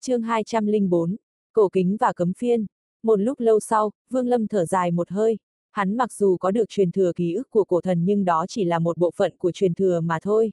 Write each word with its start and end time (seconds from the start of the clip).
chương 0.00 0.22
204, 0.22 1.16
cổ 1.52 1.68
kính 1.68 1.96
và 2.00 2.12
cấm 2.12 2.32
phiên. 2.32 2.66
Một 3.02 3.16
lúc 3.16 3.40
lâu 3.40 3.60
sau, 3.60 3.90
Vương 4.10 4.26
Lâm 4.26 4.46
thở 4.46 4.64
dài 4.64 4.90
một 4.90 5.10
hơi. 5.10 5.38
Hắn 5.70 5.96
mặc 5.96 6.12
dù 6.12 6.36
có 6.36 6.50
được 6.50 6.68
truyền 6.68 6.90
thừa 6.90 7.12
ký 7.16 7.34
ức 7.34 7.50
của 7.50 7.64
cổ 7.64 7.80
thần 7.80 8.04
nhưng 8.04 8.24
đó 8.24 8.46
chỉ 8.48 8.64
là 8.64 8.78
một 8.78 8.98
bộ 8.98 9.10
phận 9.16 9.36
của 9.38 9.52
truyền 9.52 9.74
thừa 9.74 10.00
mà 10.00 10.18
thôi. 10.22 10.52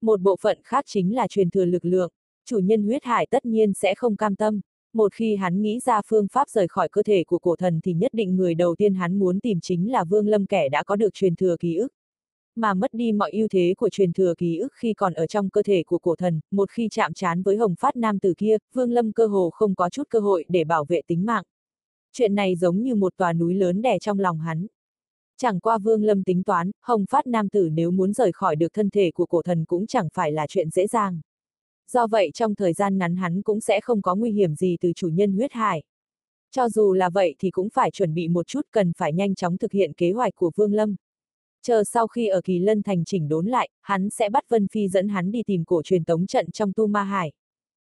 Một 0.00 0.20
bộ 0.20 0.36
phận 0.40 0.58
khác 0.64 0.84
chính 0.88 1.14
là 1.14 1.28
truyền 1.28 1.50
thừa 1.50 1.64
lực 1.64 1.84
lượng. 1.84 2.12
Chủ 2.44 2.58
nhân 2.58 2.82
huyết 2.82 3.04
hải 3.04 3.26
tất 3.30 3.44
nhiên 3.44 3.72
sẽ 3.74 3.94
không 3.94 4.16
cam 4.16 4.36
tâm. 4.36 4.60
Một 4.92 5.12
khi 5.14 5.36
hắn 5.36 5.62
nghĩ 5.62 5.80
ra 5.80 6.00
phương 6.06 6.28
pháp 6.28 6.48
rời 6.48 6.68
khỏi 6.68 6.88
cơ 6.88 7.02
thể 7.02 7.24
của 7.24 7.38
cổ 7.38 7.56
thần 7.56 7.80
thì 7.84 7.92
nhất 7.92 8.14
định 8.14 8.36
người 8.36 8.54
đầu 8.54 8.74
tiên 8.78 8.94
hắn 8.94 9.18
muốn 9.18 9.40
tìm 9.40 9.60
chính 9.60 9.92
là 9.92 10.04
Vương 10.04 10.28
Lâm 10.28 10.46
kẻ 10.46 10.68
đã 10.68 10.82
có 10.82 10.96
được 10.96 11.14
truyền 11.14 11.36
thừa 11.36 11.56
ký 11.60 11.76
ức. 11.76 11.88
Mà 12.56 12.74
mất 12.74 12.94
đi 12.94 13.12
mọi 13.12 13.30
ưu 13.30 13.48
thế 13.48 13.74
của 13.76 13.88
truyền 13.88 14.12
thừa 14.12 14.34
ký 14.38 14.58
ức 14.58 14.72
khi 14.72 14.94
còn 14.94 15.12
ở 15.12 15.26
trong 15.26 15.50
cơ 15.50 15.62
thể 15.62 15.82
của 15.82 15.98
cổ 15.98 16.16
thần, 16.16 16.40
một 16.50 16.70
khi 16.70 16.88
chạm 16.90 17.14
trán 17.14 17.42
với 17.42 17.56
hồng 17.56 17.74
phát 17.80 17.96
nam 17.96 18.18
tử 18.18 18.34
kia, 18.38 18.56
Vương 18.72 18.92
Lâm 18.92 19.12
cơ 19.12 19.26
hồ 19.26 19.50
không 19.50 19.74
có 19.74 19.90
chút 19.90 20.08
cơ 20.10 20.18
hội 20.18 20.44
để 20.48 20.64
bảo 20.64 20.84
vệ 20.84 21.00
tính 21.06 21.26
mạng. 21.26 21.44
Chuyện 22.12 22.34
này 22.34 22.56
giống 22.56 22.82
như 22.82 22.94
một 22.94 23.16
tòa 23.16 23.32
núi 23.32 23.54
lớn 23.54 23.82
đè 23.82 23.98
trong 23.98 24.18
lòng 24.18 24.38
hắn. 24.38 24.66
Chẳng 25.36 25.60
qua 25.60 25.78
Vương 25.78 26.02
Lâm 26.04 26.22
tính 26.24 26.42
toán, 26.42 26.70
hồng 26.82 27.04
phát 27.10 27.26
nam 27.26 27.48
tử 27.48 27.68
nếu 27.72 27.90
muốn 27.90 28.12
rời 28.12 28.32
khỏi 28.32 28.56
được 28.56 28.72
thân 28.72 28.90
thể 28.90 29.10
của 29.10 29.26
cổ 29.26 29.42
thần 29.42 29.64
cũng 29.64 29.86
chẳng 29.86 30.08
phải 30.14 30.32
là 30.32 30.46
chuyện 30.46 30.70
dễ 30.70 30.86
dàng. 30.86 31.20
Do 31.90 32.06
vậy 32.06 32.30
trong 32.34 32.54
thời 32.54 32.72
gian 32.72 32.98
ngắn 32.98 33.16
hắn 33.16 33.42
cũng 33.42 33.60
sẽ 33.60 33.80
không 33.80 34.02
có 34.02 34.14
nguy 34.14 34.32
hiểm 34.32 34.54
gì 34.54 34.76
từ 34.80 34.92
chủ 34.92 35.08
nhân 35.08 35.32
huyết 35.32 35.52
hải. 35.52 35.82
Cho 36.50 36.68
dù 36.68 36.92
là 36.92 37.10
vậy 37.10 37.34
thì 37.38 37.50
cũng 37.50 37.70
phải 37.70 37.90
chuẩn 37.90 38.14
bị 38.14 38.28
một 38.28 38.46
chút 38.46 38.66
cần 38.70 38.92
phải 38.96 39.12
nhanh 39.12 39.34
chóng 39.34 39.58
thực 39.58 39.72
hiện 39.72 39.92
kế 39.92 40.12
hoạch 40.12 40.34
của 40.34 40.50
Vương 40.56 40.72
Lâm. 40.72 40.96
Chờ 41.62 41.84
sau 41.84 42.06
khi 42.06 42.26
ở 42.26 42.40
Kỳ 42.44 42.58
Lân 42.58 42.82
Thành 42.82 43.04
chỉnh 43.04 43.28
đốn 43.28 43.46
lại, 43.46 43.68
hắn 43.80 44.10
sẽ 44.10 44.28
bắt 44.28 44.48
Vân 44.48 44.68
Phi 44.68 44.88
dẫn 44.88 45.08
hắn 45.08 45.30
đi 45.30 45.42
tìm 45.46 45.64
cổ 45.64 45.82
truyền 45.82 46.04
tống 46.04 46.26
trận 46.26 46.50
trong 46.50 46.72
Tu 46.72 46.86
Ma 46.86 47.02
Hải. 47.02 47.32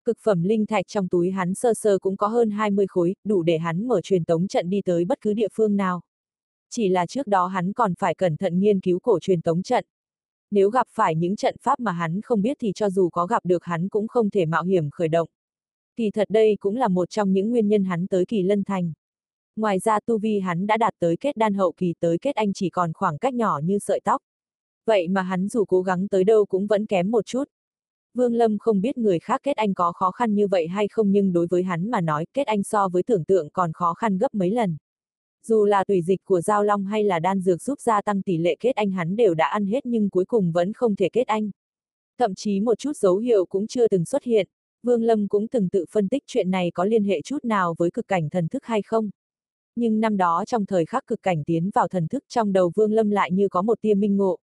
Cực 0.04 0.18
phẩm 0.22 0.42
linh 0.42 0.66
thạch 0.66 0.86
trong 0.88 1.08
túi 1.08 1.30
hắn 1.30 1.54
sơ 1.54 1.74
sơ 1.74 1.98
cũng 1.98 2.16
có 2.16 2.26
hơn 2.26 2.50
20 2.50 2.86
khối, 2.86 3.14
đủ 3.24 3.42
để 3.42 3.58
hắn 3.58 3.88
mở 3.88 4.00
truyền 4.00 4.24
tống 4.24 4.48
trận 4.48 4.70
đi 4.70 4.82
tới 4.82 5.04
bất 5.04 5.20
cứ 5.20 5.34
địa 5.34 5.48
phương 5.52 5.76
nào. 5.76 6.00
Chỉ 6.70 6.88
là 6.88 7.06
trước 7.06 7.26
đó 7.26 7.46
hắn 7.46 7.72
còn 7.72 7.94
phải 7.98 8.14
cẩn 8.14 8.36
thận 8.36 8.60
nghiên 8.60 8.80
cứu 8.80 8.98
cổ 8.98 9.18
truyền 9.20 9.42
tống 9.42 9.62
trận. 9.62 9.84
Nếu 10.50 10.70
gặp 10.70 10.86
phải 10.90 11.14
những 11.14 11.36
trận 11.36 11.56
pháp 11.62 11.80
mà 11.80 11.92
hắn 11.92 12.20
không 12.20 12.42
biết 12.42 12.56
thì 12.60 12.72
cho 12.74 12.90
dù 12.90 13.08
có 13.08 13.26
gặp 13.26 13.44
được 13.44 13.64
hắn 13.64 13.88
cũng 13.88 14.08
không 14.08 14.30
thể 14.30 14.46
mạo 14.46 14.62
hiểm 14.62 14.90
khởi 14.90 15.08
động. 15.08 15.28
Kỳ 15.96 16.10
thật 16.10 16.30
đây 16.30 16.56
cũng 16.60 16.76
là 16.76 16.88
một 16.88 17.10
trong 17.10 17.32
những 17.32 17.50
nguyên 17.50 17.68
nhân 17.68 17.84
hắn 17.84 18.06
tới 18.06 18.24
kỳ 18.26 18.42
lân 18.42 18.64
thành. 18.64 18.92
Ngoài 19.56 19.78
ra 19.78 20.00
tu 20.06 20.18
vi 20.18 20.40
hắn 20.40 20.66
đã 20.66 20.76
đạt 20.76 20.94
tới 20.98 21.16
kết 21.16 21.36
đan 21.36 21.54
hậu 21.54 21.72
kỳ 21.76 21.94
tới 22.00 22.18
kết 22.18 22.34
anh 22.34 22.52
chỉ 22.52 22.70
còn 22.70 22.92
khoảng 22.92 23.18
cách 23.18 23.34
nhỏ 23.34 23.60
như 23.64 23.78
sợi 23.78 24.00
tóc. 24.04 24.22
Vậy 24.86 25.08
mà 25.08 25.22
hắn 25.22 25.48
dù 25.48 25.64
cố 25.64 25.82
gắng 25.82 26.08
tới 26.08 26.24
đâu 26.24 26.46
cũng 26.46 26.66
vẫn 26.66 26.86
kém 26.86 27.10
một 27.10 27.26
chút. 27.26 27.44
Vương 28.14 28.34
Lâm 28.34 28.58
không 28.58 28.80
biết 28.80 28.98
người 28.98 29.18
khác 29.18 29.40
kết 29.42 29.56
anh 29.56 29.74
có 29.74 29.92
khó 29.92 30.10
khăn 30.10 30.34
như 30.34 30.48
vậy 30.48 30.68
hay 30.68 30.88
không 30.88 31.10
nhưng 31.10 31.32
đối 31.32 31.46
với 31.46 31.62
hắn 31.62 31.90
mà 31.90 32.00
nói 32.00 32.26
kết 32.32 32.46
anh 32.46 32.62
so 32.62 32.88
với 32.88 33.02
tưởng 33.02 33.24
tượng 33.24 33.50
còn 33.50 33.72
khó 33.72 33.94
khăn 33.94 34.18
gấp 34.18 34.34
mấy 34.34 34.50
lần. 34.50 34.76
Dù 35.46 35.64
là 35.64 35.84
tùy 35.84 36.02
dịch 36.02 36.24
của 36.24 36.40
Giao 36.40 36.62
Long 36.64 36.84
hay 36.84 37.04
là 37.04 37.18
đan 37.18 37.40
dược 37.40 37.62
giúp 37.62 37.80
gia 37.80 38.02
tăng 38.02 38.22
tỷ 38.22 38.38
lệ 38.38 38.56
kết 38.60 38.76
anh 38.76 38.90
hắn 38.90 39.16
đều 39.16 39.34
đã 39.34 39.46
ăn 39.46 39.66
hết 39.66 39.86
nhưng 39.86 40.10
cuối 40.10 40.24
cùng 40.24 40.52
vẫn 40.52 40.72
không 40.72 40.96
thể 40.96 41.08
kết 41.08 41.26
anh. 41.26 41.50
Thậm 42.18 42.34
chí 42.34 42.60
một 42.60 42.78
chút 42.78 42.96
dấu 42.96 43.16
hiệu 43.16 43.46
cũng 43.46 43.66
chưa 43.66 43.88
từng 43.88 44.04
xuất 44.04 44.22
hiện, 44.24 44.48
Vương 44.82 45.02
Lâm 45.02 45.28
cũng 45.28 45.48
từng 45.48 45.68
tự 45.68 45.84
phân 45.90 46.08
tích 46.08 46.22
chuyện 46.26 46.50
này 46.50 46.70
có 46.74 46.84
liên 46.84 47.04
hệ 47.04 47.20
chút 47.22 47.44
nào 47.44 47.74
với 47.78 47.90
cực 47.90 48.08
cảnh 48.08 48.30
thần 48.30 48.48
thức 48.48 48.64
hay 48.64 48.82
không. 48.82 49.10
Nhưng 49.76 50.00
năm 50.00 50.16
đó 50.16 50.44
trong 50.46 50.66
thời 50.66 50.84
khắc 50.84 51.06
cực 51.06 51.22
cảnh 51.22 51.44
tiến 51.44 51.70
vào 51.74 51.88
thần 51.88 52.08
thức 52.08 52.24
trong 52.28 52.52
đầu 52.52 52.72
Vương 52.74 52.92
Lâm 52.92 53.10
lại 53.10 53.30
như 53.32 53.48
có 53.48 53.62
một 53.62 53.80
tia 53.80 53.94
minh 53.94 54.16
ngộ. 54.16 54.38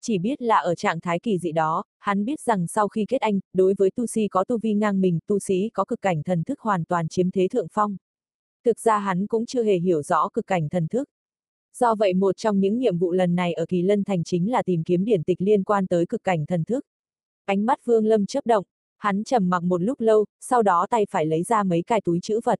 Chỉ 0.00 0.18
biết 0.18 0.42
là 0.42 0.56
ở 0.56 0.74
trạng 0.74 1.00
thái 1.00 1.18
kỳ 1.20 1.38
dị 1.38 1.52
đó, 1.52 1.84
hắn 1.98 2.24
biết 2.24 2.40
rằng 2.40 2.66
sau 2.66 2.88
khi 2.88 3.04
kết 3.08 3.20
anh, 3.20 3.40
đối 3.52 3.74
với 3.78 3.90
tu 3.90 4.06
sĩ 4.06 4.28
có 4.28 4.44
tu 4.44 4.58
vi 4.58 4.74
ngang 4.74 5.00
mình, 5.00 5.18
tu 5.26 5.38
sĩ 5.38 5.70
có 5.74 5.84
cực 5.84 6.00
cảnh 6.00 6.22
thần 6.22 6.44
thức 6.44 6.60
hoàn 6.60 6.84
toàn 6.84 7.08
chiếm 7.08 7.30
thế 7.30 7.48
thượng 7.48 7.66
phong. 7.72 7.96
Thực 8.64 8.80
ra 8.80 8.98
hắn 8.98 9.26
cũng 9.26 9.46
chưa 9.46 9.62
hề 9.62 9.78
hiểu 9.78 10.02
rõ 10.02 10.28
cực 10.28 10.46
cảnh 10.46 10.68
thần 10.68 10.88
thức. 10.88 11.08
Do 11.76 11.94
vậy 11.94 12.14
một 12.14 12.36
trong 12.36 12.60
những 12.60 12.78
nhiệm 12.78 12.98
vụ 12.98 13.12
lần 13.12 13.34
này 13.34 13.52
ở 13.52 13.66
Kỳ 13.66 13.82
Lân 13.82 14.04
Thành 14.04 14.24
chính 14.24 14.50
là 14.50 14.62
tìm 14.62 14.84
kiếm 14.84 15.04
điển 15.04 15.22
tịch 15.22 15.40
liên 15.40 15.64
quan 15.64 15.86
tới 15.86 16.06
cực 16.06 16.24
cảnh 16.24 16.46
thần 16.46 16.64
thức. 16.64 16.84
Ánh 17.44 17.66
mắt 17.66 17.84
Vương 17.84 18.06
Lâm 18.06 18.26
chớp 18.26 18.46
động, 18.46 18.64
hắn 18.98 19.24
trầm 19.24 19.50
mặc 19.50 19.62
một 19.62 19.82
lúc 19.82 20.00
lâu, 20.00 20.24
sau 20.40 20.62
đó 20.62 20.86
tay 20.90 21.06
phải 21.10 21.26
lấy 21.26 21.42
ra 21.42 21.62
mấy 21.62 21.82
cái 21.82 22.00
túi 22.00 22.20
chữ 22.22 22.40
vật. 22.44 22.58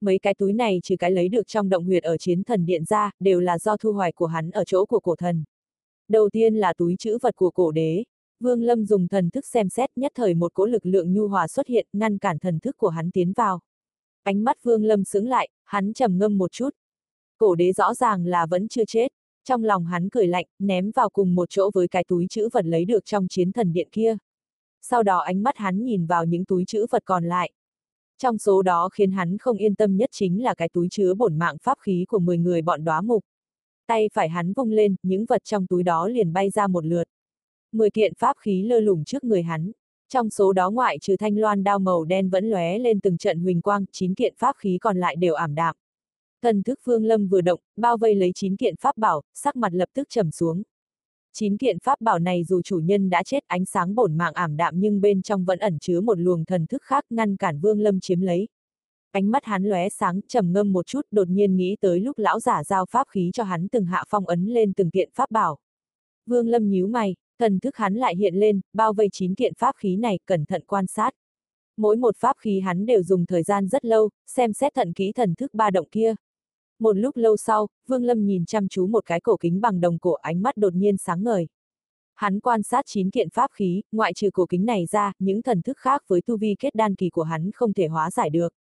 Mấy 0.00 0.18
cái 0.18 0.34
túi 0.34 0.52
này 0.52 0.80
trừ 0.82 0.96
cái 0.98 1.10
lấy 1.10 1.28
được 1.28 1.46
trong 1.46 1.68
động 1.68 1.84
huyệt 1.84 2.02
ở 2.02 2.16
chiến 2.16 2.44
thần 2.44 2.66
điện 2.66 2.84
ra, 2.84 3.10
đều 3.20 3.40
là 3.40 3.58
do 3.58 3.76
thu 3.76 3.92
hoạch 3.92 4.14
của 4.14 4.26
hắn 4.26 4.50
ở 4.50 4.64
chỗ 4.64 4.86
của 4.86 5.00
cổ 5.00 5.16
thần. 5.16 5.44
Đầu 6.08 6.30
tiên 6.30 6.54
là 6.54 6.72
túi 6.72 6.96
chữ 6.98 7.18
vật 7.22 7.36
của 7.36 7.50
cổ 7.50 7.70
đế. 7.70 8.04
Vương 8.40 8.62
Lâm 8.62 8.86
dùng 8.86 9.08
thần 9.08 9.30
thức 9.30 9.46
xem 9.46 9.68
xét 9.68 9.90
nhất 9.96 10.12
thời 10.14 10.34
một 10.34 10.54
cỗ 10.54 10.66
lực 10.66 10.86
lượng 10.86 11.12
nhu 11.14 11.28
hòa 11.28 11.48
xuất 11.48 11.66
hiện, 11.66 11.86
ngăn 11.92 12.18
cản 12.18 12.38
thần 12.38 12.60
thức 12.60 12.76
của 12.76 12.88
hắn 12.88 13.10
tiến 13.10 13.32
vào. 13.32 13.60
Ánh 14.22 14.44
mắt 14.44 14.56
Vương 14.62 14.84
Lâm 14.84 15.04
sướng 15.04 15.28
lại, 15.28 15.48
hắn 15.64 15.92
trầm 15.92 16.18
ngâm 16.18 16.38
một 16.38 16.52
chút. 16.52 16.70
Cổ 17.38 17.54
đế 17.54 17.72
rõ 17.72 17.94
ràng 17.94 18.26
là 18.26 18.46
vẫn 18.46 18.68
chưa 18.68 18.84
chết. 18.84 19.08
Trong 19.44 19.64
lòng 19.64 19.84
hắn 19.84 20.08
cười 20.08 20.26
lạnh, 20.26 20.46
ném 20.58 20.90
vào 20.90 21.10
cùng 21.10 21.34
một 21.34 21.50
chỗ 21.50 21.70
với 21.74 21.88
cái 21.88 22.04
túi 22.08 22.26
chữ 22.30 22.48
vật 22.52 22.64
lấy 22.64 22.84
được 22.84 23.04
trong 23.04 23.28
chiến 23.28 23.52
thần 23.52 23.72
điện 23.72 23.88
kia. 23.92 24.16
Sau 24.82 25.02
đó 25.02 25.18
ánh 25.18 25.42
mắt 25.42 25.56
hắn 25.56 25.84
nhìn 25.84 26.06
vào 26.06 26.24
những 26.24 26.44
túi 26.44 26.64
chữ 26.64 26.86
vật 26.90 27.02
còn 27.04 27.24
lại. 27.24 27.52
Trong 28.22 28.38
số 28.38 28.62
đó 28.62 28.88
khiến 28.88 29.10
hắn 29.10 29.38
không 29.38 29.56
yên 29.56 29.74
tâm 29.74 29.96
nhất 29.96 30.10
chính 30.12 30.42
là 30.42 30.54
cái 30.54 30.68
túi 30.68 30.88
chứa 30.90 31.14
bổn 31.14 31.38
mạng 31.38 31.56
pháp 31.62 31.78
khí 31.80 32.04
của 32.08 32.18
10 32.18 32.38
người 32.38 32.62
bọn 32.62 32.84
đóa 32.84 33.00
mục. 33.00 33.24
Tay 33.86 34.08
phải 34.12 34.28
hắn 34.28 34.52
vung 34.52 34.70
lên, 34.70 34.96
những 35.02 35.24
vật 35.24 35.44
trong 35.44 35.66
túi 35.66 35.82
đó 35.82 36.08
liền 36.08 36.32
bay 36.32 36.50
ra 36.50 36.66
một 36.66 36.84
lượt. 36.84 37.04
10 37.72 37.90
kiện 37.90 38.14
pháp 38.14 38.36
khí 38.40 38.62
lơ 38.62 38.80
lủng 38.80 39.04
trước 39.04 39.24
người 39.24 39.42
hắn. 39.42 39.70
Trong 40.08 40.30
số 40.30 40.52
đó 40.52 40.70
ngoại 40.70 40.98
trừ 40.98 41.16
thanh 41.16 41.38
loan 41.38 41.64
đao 41.64 41.78
màu 41.78 42.04
đen 42.04 42.30
vẫn 42.30 42.50
lóe 42.50 42.78
lên 42.78 43.00
từng 43.00 43.18
trận 43.18 43.40
huỳnh 43.40 43.62
quang, 43.62 43.84
9 43.92 44.14
kiện 44.14 44.34
pháp 44.38 44.56
khí 44.58 44.78
còn 44.80 44.96
lại 44.96 45.16
đều 45.16 45.34
ảm 45.34 45.54
đạm. 45.54 45.76
Thần 46.42 46.62
thức 46.62 46.78
Phương 46.82 47.04
Lâm 47.04 47.28
vừa 47.28 47.40
động, 47.40 47.60
bao 47.76 47.96
vây 47.96 48.14
lấy 48.14 48.32
9 48.34 48.56
kiện 48.56 48.74
pháp 48.76 48.96
bảo, 48.96 49.22
sắc 49.34 49.56
mặt 49.56 49.72
lập 49.72 49.88
tức 49.94 50.08
trầm 50.10 50.30
xuống 50.30 50.62
chín 51.32 51.56
kiện 51.56 51.78
pháp 51.78 52.00
bảo 52.00 52.18
này 52.18 52.44
dù 52.44 52.62
chủ 52.62 52.78
nhân 52.78 53.10
đã 53.10 53.22
chết 53.22 53.44
ánh 53.46 53.64
sáng 53.64 53.94
bổn 53.94 54.16
mạng 54.16 54.32
ảm 54.34 54.56
đạm 54.56 54.74
nhưng 54.80 55.00
bên 55.00 55.22
trong 55.22 55.44
vẫn 55.44 55.58
ẩn 55.58 55.78
chứa 55.78 56.00
một 56.00 56.18
luồng 56.18 56.44
thần 56.44 56.66
thức 56.66 56.82
khác 56.82 57.04
ngăn 57.10 57.36
cản 57.36 57.60
Vương 57.60 57.80
Lâm 57.80 58.00
chiếm 58.00 58.20
lấy. 58.20 58.48
Ánh 59.12 59.30
mắt 59.30 59.44
hắn 59.44 59.64
lóe 59.64 59.88
sáng, 59.88 60.20
trầm 60.28 60.52
ngâm 60.52 60.72
một 60.72 60.86
chút, 60.86 61.00
đột 61.10 61.28
nhiên 61.28 61.56
nghĩ 61.56 61.76
tới 61.80 62.00
lúc 62.00 62.18
lão 62.18 62.40
giả 62.40 62.64
giao 62.64 62.86
pháp 62.90 63.06
khí 63.08 63.30
cho 63.34 63.44
hắn 63.44 63.68
từng 63.68 63.84
hạ 63.84 64.04
phong 64.08 64.26
ấn 64.26 64.46
lên 64.46 64.72
từng 64.72 64.90
kiện 64.90 65.10
pháp 65.14 65.30
bảo. 65.30 65.58
Vương 66.26 66.48
Lâm 66.48 66.68
nhíu 66.68 66.86
mày, 66.86 67.14
thần 67.38 67.60
thức 67.60 67.76
hắn 67.76 67.94
lại 67.94 68.16
hiện 68.16 68.34
lên, 68.34 68.60
bao 68.72 68.92
vây 68.92 69.08
chín 69.12 69.34
kiện 69.34 69.54
pháp 69.54 69.76
khí 69.76 69.96
này, 69.96 70.18
cẩn 70.26 70.44
thận 70.44 70.62
quan 70.66 70.86
sát. 70.86 71.14
Mỗi 71.76 71.96
một 71.96 72.16
pháp 72.16 72.36
khí 72.38 72.60
hắn 72.60 72.86
đều 72.86 73.02
dùng 73.02 73.26
thời 73.26 73.42
gian 73.42 73.68
rất 73.68 73.84
lâu, 73.84 74.10
xem 74.26 74.52
xét 74.52 74.74
thận 74.74 74.92
kỹ 74.92 75.12
thần 75.12 75.34
thức 75.34 75.54
ba 75.54 75.70
động 75.70 75.88
kia. 75.90 76.14
Một 76.80 76.92
lúc 76.92 77.16
lâu 77.16 77.36
sau, 77.36 77.68
Vương 77.86 78.04
Lâm 78.04 78.26
nhìn 78.26 78.46
chăm 78.46 78.68
chú 78.68 78.86
một 78.86 79.06
cái 79.06 79.20
cổ 79.20 79.36
kính 79.36 79.60
bằng 79.60 79.80
đồng 79.80 79.98
cổ 79.98 80.12
ánh 80.12 80.42
mắt 80.42 80.56
đột 80.56 80.74
nhiên 80.74 80.96
sáng 80.96 81.24
ngời. 81.24 81.48
Hắn 82.14 82.40
quan 82.40 82.62
sát 82.62 82.84
chín 82.88 83.10
kiện 83.10 83.30
pháp 83.30 83.50
khí, 83.52 83.82
ngoại 83.92 84.12
trừ 84.14 84.30
cổ 84.30 84.46
kính 84.46 84.66
này 84.66 84.86
ra, 84.86 85.12
những 85.18 85.42
thần 85.42 85.62
thức 85.62 85.78
khác 85.78 86.04
với 86.08 86.20
tu 86.22 86.36
vi 86.36 86.56
kết 86.58 86.74
đan 86.74 86.94
kỳ 86.94 87.10
của 87.10 87.22
hắn 87.22 87.50
không 87.54 87.72
thể 87.72 87.86
hóa 87.86 88.10
giải 88.10 88.30
được. 88.30 88.54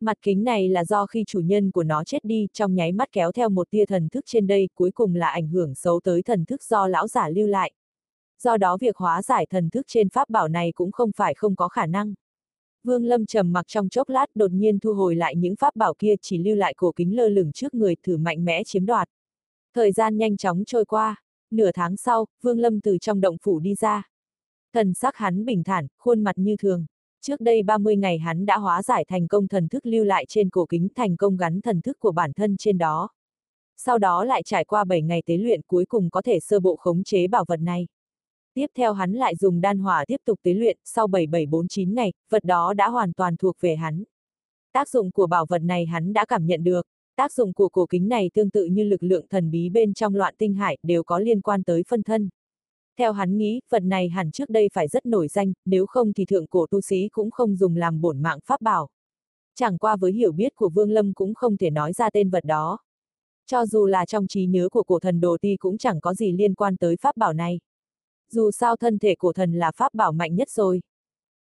Mặt 0.00 0.18
kính 0.22 0.44
này 0.44 0.68
là 0.68 0.84
do 0.84 1.06
khi 1.06 1.24
chủ 1.26 1.40
nhân 1.40 1.70
của 1.70 1.82
nó 1.82 2.04
chết 2.04 2.24
đi, 2.24 2.46
trong 2.52 2.74
nháy 2.74 2.92
mắt 2.92 3.08
kéo 3.12 3.32
theo 3.32 3.48
một 3.48 3.70
tia 3.70 3.86
thần 3.86 4.08
thức 4.08 4.24
trên 4.26 4.46
đây, 4.46 4.68
cuối 4.74 4.90
cùng 4.90 5.14
là 5.14 5.28
ảnh 5.28 5.48
hưởng 5.48 5.74
xấu 5.74 6.00
tới 6.04 6.22
thần 6.22 6.44
thức 6.44 6.62
do 6.62 6.86
lão 6.86 7.08
giả 7.08 7.28
lưu 7.28 7.46
lại. 7.46 7.72
Do 8.42 8.56
đó 8.56 8.76
việc 8.80 8.96
hóa 8.96 9.22
giải 9.22 9.46
thần 9.50 9.70
thức 9.70 9.84
trên 9.88 10.08
pháp 10.08 10.30
bảo 10.30 10.48
này 10.48 10.72
cũng 10.74 10.92
không 10.92 11.10
phải 11.16 11.34
không 11.34 11.56
có 11.56 11.68
khả 11.68 11.86
năng. 11.86 12.14
Vương 12.84 13.04
Lâm 13.04 13.26
trầm 13.26 13.52
mặc 13.52 13.64
trong 13.68 13.88
chốc 13.88 14.08
lát 14.08 14.26
đột 14.34 14.50
nhiên 14.50 14.78
thu 14.78 14.94
hồi 14.94 15.16
lại 15.16 15.36
những 15.36 15.56
pháp 15.56 15.76
bảo 15.76 15.94
kia 15.94 16.14
chỉ 16.20 16.38
lưu 16.38 16.56
lại 16.56 16.74
cổ 16.76 16.92
kính 16.96 17.16
lơ 17.16 17.28
lửng 17.28 17.52
trước 17.52 17.74
người 17.74 17.96
thử 18.02 18.16
mạnh 18.16 18.44
mẽ 18.44 18.64
chiếm 18.64 18.86
đoạt. 18.86 19.08
Thời 19.74 19.92
gian 19.92 20.16
nhanh 20.16 20.36
chóng 20.36 20.64
trôi 20.66 20.84
qua, 20.84 21.22
nửa 21.50 21.72
tháng 21.72 21.96
sau, 21.96 22.26
Vương 22.42 22.58
Lâm 22.58 22.80
từ 22.80 22.98
trong 22.98 23.20
động 23.20 23.36
phủ 23.42 23.60
đi 23.60 23.74
ra. 23.74 24.02
Thần 24.72 24.94
sắc 24.94 25.16
hắn 25.16 25.44
bình 25.44 25.64
thản, 25.64 25.86
khuôn 25.98 26.24
mặt 26.24 26.38
như 26.38 26.56
thường. 26.56 26.86
Trước 27.20 27.40
đây 27.40 27.62
30 27.62 27.96
ngày 27.96 28.18
hắn 28.18 28.46
đã 28.46 28.58
hóa 28.58 28.82
giải 28.82 29.04
thành 29.08 29.28
công 29.28 29.48
thần 29.48 29.68
thức 29.68 29.86
lưu 29.86 30.04
lại 30.04 30.24
trên 30.28 30.50
cổ 30.50 30.66
kính 30.66 30.88
thành 30.94 31.16
công 31.16 31.36
gắn 31.36 31.60
thần 31.60 31.80
thức 31.80 31.98
của 31.98 32.12
bản 32.12 32.32
thân 32.32 32.56
trên 32.56 32.78
đó. 32.78 33.08
Sau 33.76 33.98
đó 33.98 34.24
lại 34.24 34.42
trải 34.42 34.64
qua 34.64 34.84
7 34.84 35.02
ngày 35.02 35.22
tế 35.26 35.36
luyện 35.36 35.60
cuối 35.66 35.84
cùng 35.84 36.10
có 36.10 36.22
thể 36.22 36.40
sơ 36.40 36.60
bộ 36.60 36.76
khống 36.76 37.04
chế 37.04 37.26
bảo 37.26 37.44
vật 37.48 37.60
này. 37.60 37.86
Tiếp 38.54 38.66
theo 38.76 38.92
hắn 38.92 39.12
lại 39.12 39.36
dùng 39.36 39.60
đan 39.60 39.78
hỏa 39.78 40.04
tiếp 40.06 40.20
tục 40.24 40.38
tế 40.42 40.54
luyện, 40.54 40.78
sau 40.84 41.06
7749 41.06 41.94
ngày, 41.94 42.12
vật 42.30 42.44
đó 42.44 42.74
đã 42.74 42.88
hoàn 42.88 43.12
toàn 43.12 43.36
thuộc 43.36 43.56
về 43.60 43.76
hắn. 43.76 44.04
Tác 44.72 44.88
dụng 44.88 45.10
của 45.10 45.26
bảo 45.26 45.46
vật 45.48 45.58
này 45.58 45.86
hắn 45.86 46.12
đã 46.12 46.24
cảm 46.24 46.46
nhận 46.46 46.64
được, 46.64 46.86
tác 47.16 47.32
dụng 47.32 47.52
của 47.52 47.68
cổ 47.68 47.86
kính 47.86 48.08
này 48.08 48.30
tương 48.34 48.50
tự 48.50 48.64
như 48.64 48.84
lực 48.84 49.02
lượng 49.02 49.26
thần 49.28 49.50
bí 49.50 49.68
bên 49.70 49.94
trong 49.94 50.14
loạn 50.14 50.34
tinh 50.38 50.54
hải 50.54 50.78
đều 50.82 51.02
có 51.02 51.18
liên 51.18 51.40
quan 51.40 51.62
tới 51.62 51.82
phân 51.88 52.02
thân. 52.02 52.28
Theo 52.98 53.12
hắn 53.12 53.36
nghĩ, 53.36 53.60
vật 53.70 53.82
này 53.82 54.08
hẳn 54.08 54.30
trước 54.30 54.50
đây 54.50 54.68
phải 54.72 54.88
rất 54.88 55.06
nổi 55.06 55.28
danh, 55.28 55.52
nếu 55.64 55.86
không 55.86 56.12
thì 56.12 56.24
thượng 56.24 56.46
cổ 56.46 56.66
tu 56.70 56.80
sĩ 56.80 57.08
cũng 57.12 57.30
không 57.30 57.56
dùng 57.56 57.76
làm 57.76 58.00
bổn 58.00 58.22
mạng 58.22 58.38
pháp 58.44 58.60
bảo. 58.60 58.88
Chẳng 59.54 59.78
qua 59.78 59.96
với 59.96 60.12
hiểu 60.12 60.32
biết 60.32 60.54
của 60.54 60.68
Vương 60.68 60.90
Lâm 60.90 61.12
cũng 61.14 61.34
không 61.34 61.56
thể 61.56 61.70
nói 61.70 61.92
ra 61.92 62.10
tên 62.10 62.30
vật 62.30 62.44
đó. 62.44 62.78
Cho 63.46 63.66
dù 63.66 63.86
là 63.86 64.06
trong 64.06 64.26
trí 64.26 64.46
nhớ 64.46 64.68
của 64.68 64.82
cổ 64.82 64.98
thần 64.98 65.20
đồ 65.20 65.36
ti 65.40 65.56
cũng 65.56 65.78
chẳng 65.78 66.00
có 66.00 66.14
gì 66.14 66.32
liên 66.32 66.54
quan 66.54 66.76
tới 66.76 66.96
pháp 66.96 67.16
bảo 67.16 67.32
này. 67.32 67.60
Dù 68.34 68.50
sao 68.50 68.76
thân 68.76 68.98
thể 68.98 69.14
cổ 69.18 69.32
thần 69.32 69.52
là 69.52 69.72
pháp 69.76 69.94
bảo 69.94 70.12
mạnh 70.12 70.34
nhất 70.34 70.50
rồi. 70.50 70.80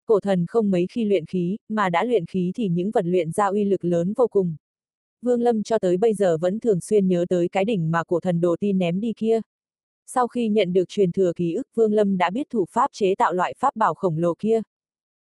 cổ 0.05 0.19
thần 0.19 0.45
không 0.47 0.71
mấy 0.71 0.87
khi 0.91 1.05
luyện 1.05 1.25
khí, 1.25 1.57
mà 1.69 1.89
đã 1.89 2.03
luyện 2.03 2.25
khí 2.25 2.51
thì 2.55 2.67
những 2.67 2.91
vật 2.91 3.05
luyện 3.05 3.31
ra 3.31 3.45
uy 3.45 3.63
lực 3.63 3.85
lớn 3.85 4.13
vô 4.15 4.27
cùng. 4.27 4.55
Vương 5.21 5.41
Lâm 5.41 5.63
cho 5.63 5.79
tới 5.79 5.97
bây 5.97 6.13
giờ 6.13 6.37
vẫn 6.37 6.59
thường 6.59 6.81
xuyên 6.81 7.07
nhớ 7.07 7.25
tới 7.29 7.49
cái 7.49 7.65
đỉnh 7.65 7.91
mà 7.91 8.03
cổ 8.03 8.19
thần 8.19 8.41
đồ 8.41 8.55
tin 8.59 8.77
ném 8.77 8.99
đi 8.99 9.13
kia. 9.17 9.41
Sau 10.05 10.27
khi 10.27 10.49
nhận 10.49 10.73
được 10.73 10.89
truyền 10.89 11.11
thừa 11.11 11.31
ký 11.35 11.53
ức 11.53 11.67
Vương 11.75 11.93
Lâm 11.93 12.17
đã 12.17 12.29
biết 12.29 12.47
thủ 12.49 12.65
pháp 12.71 12.89
chế 12.93 13.15
tạo 13.15 13.33
loại 13.33 13.53
pháp 13.57 13.75
bảo 13.75 13.93
khổng 13.93 14.17
lồ 14.17 14.33
kia. 14.39 14.61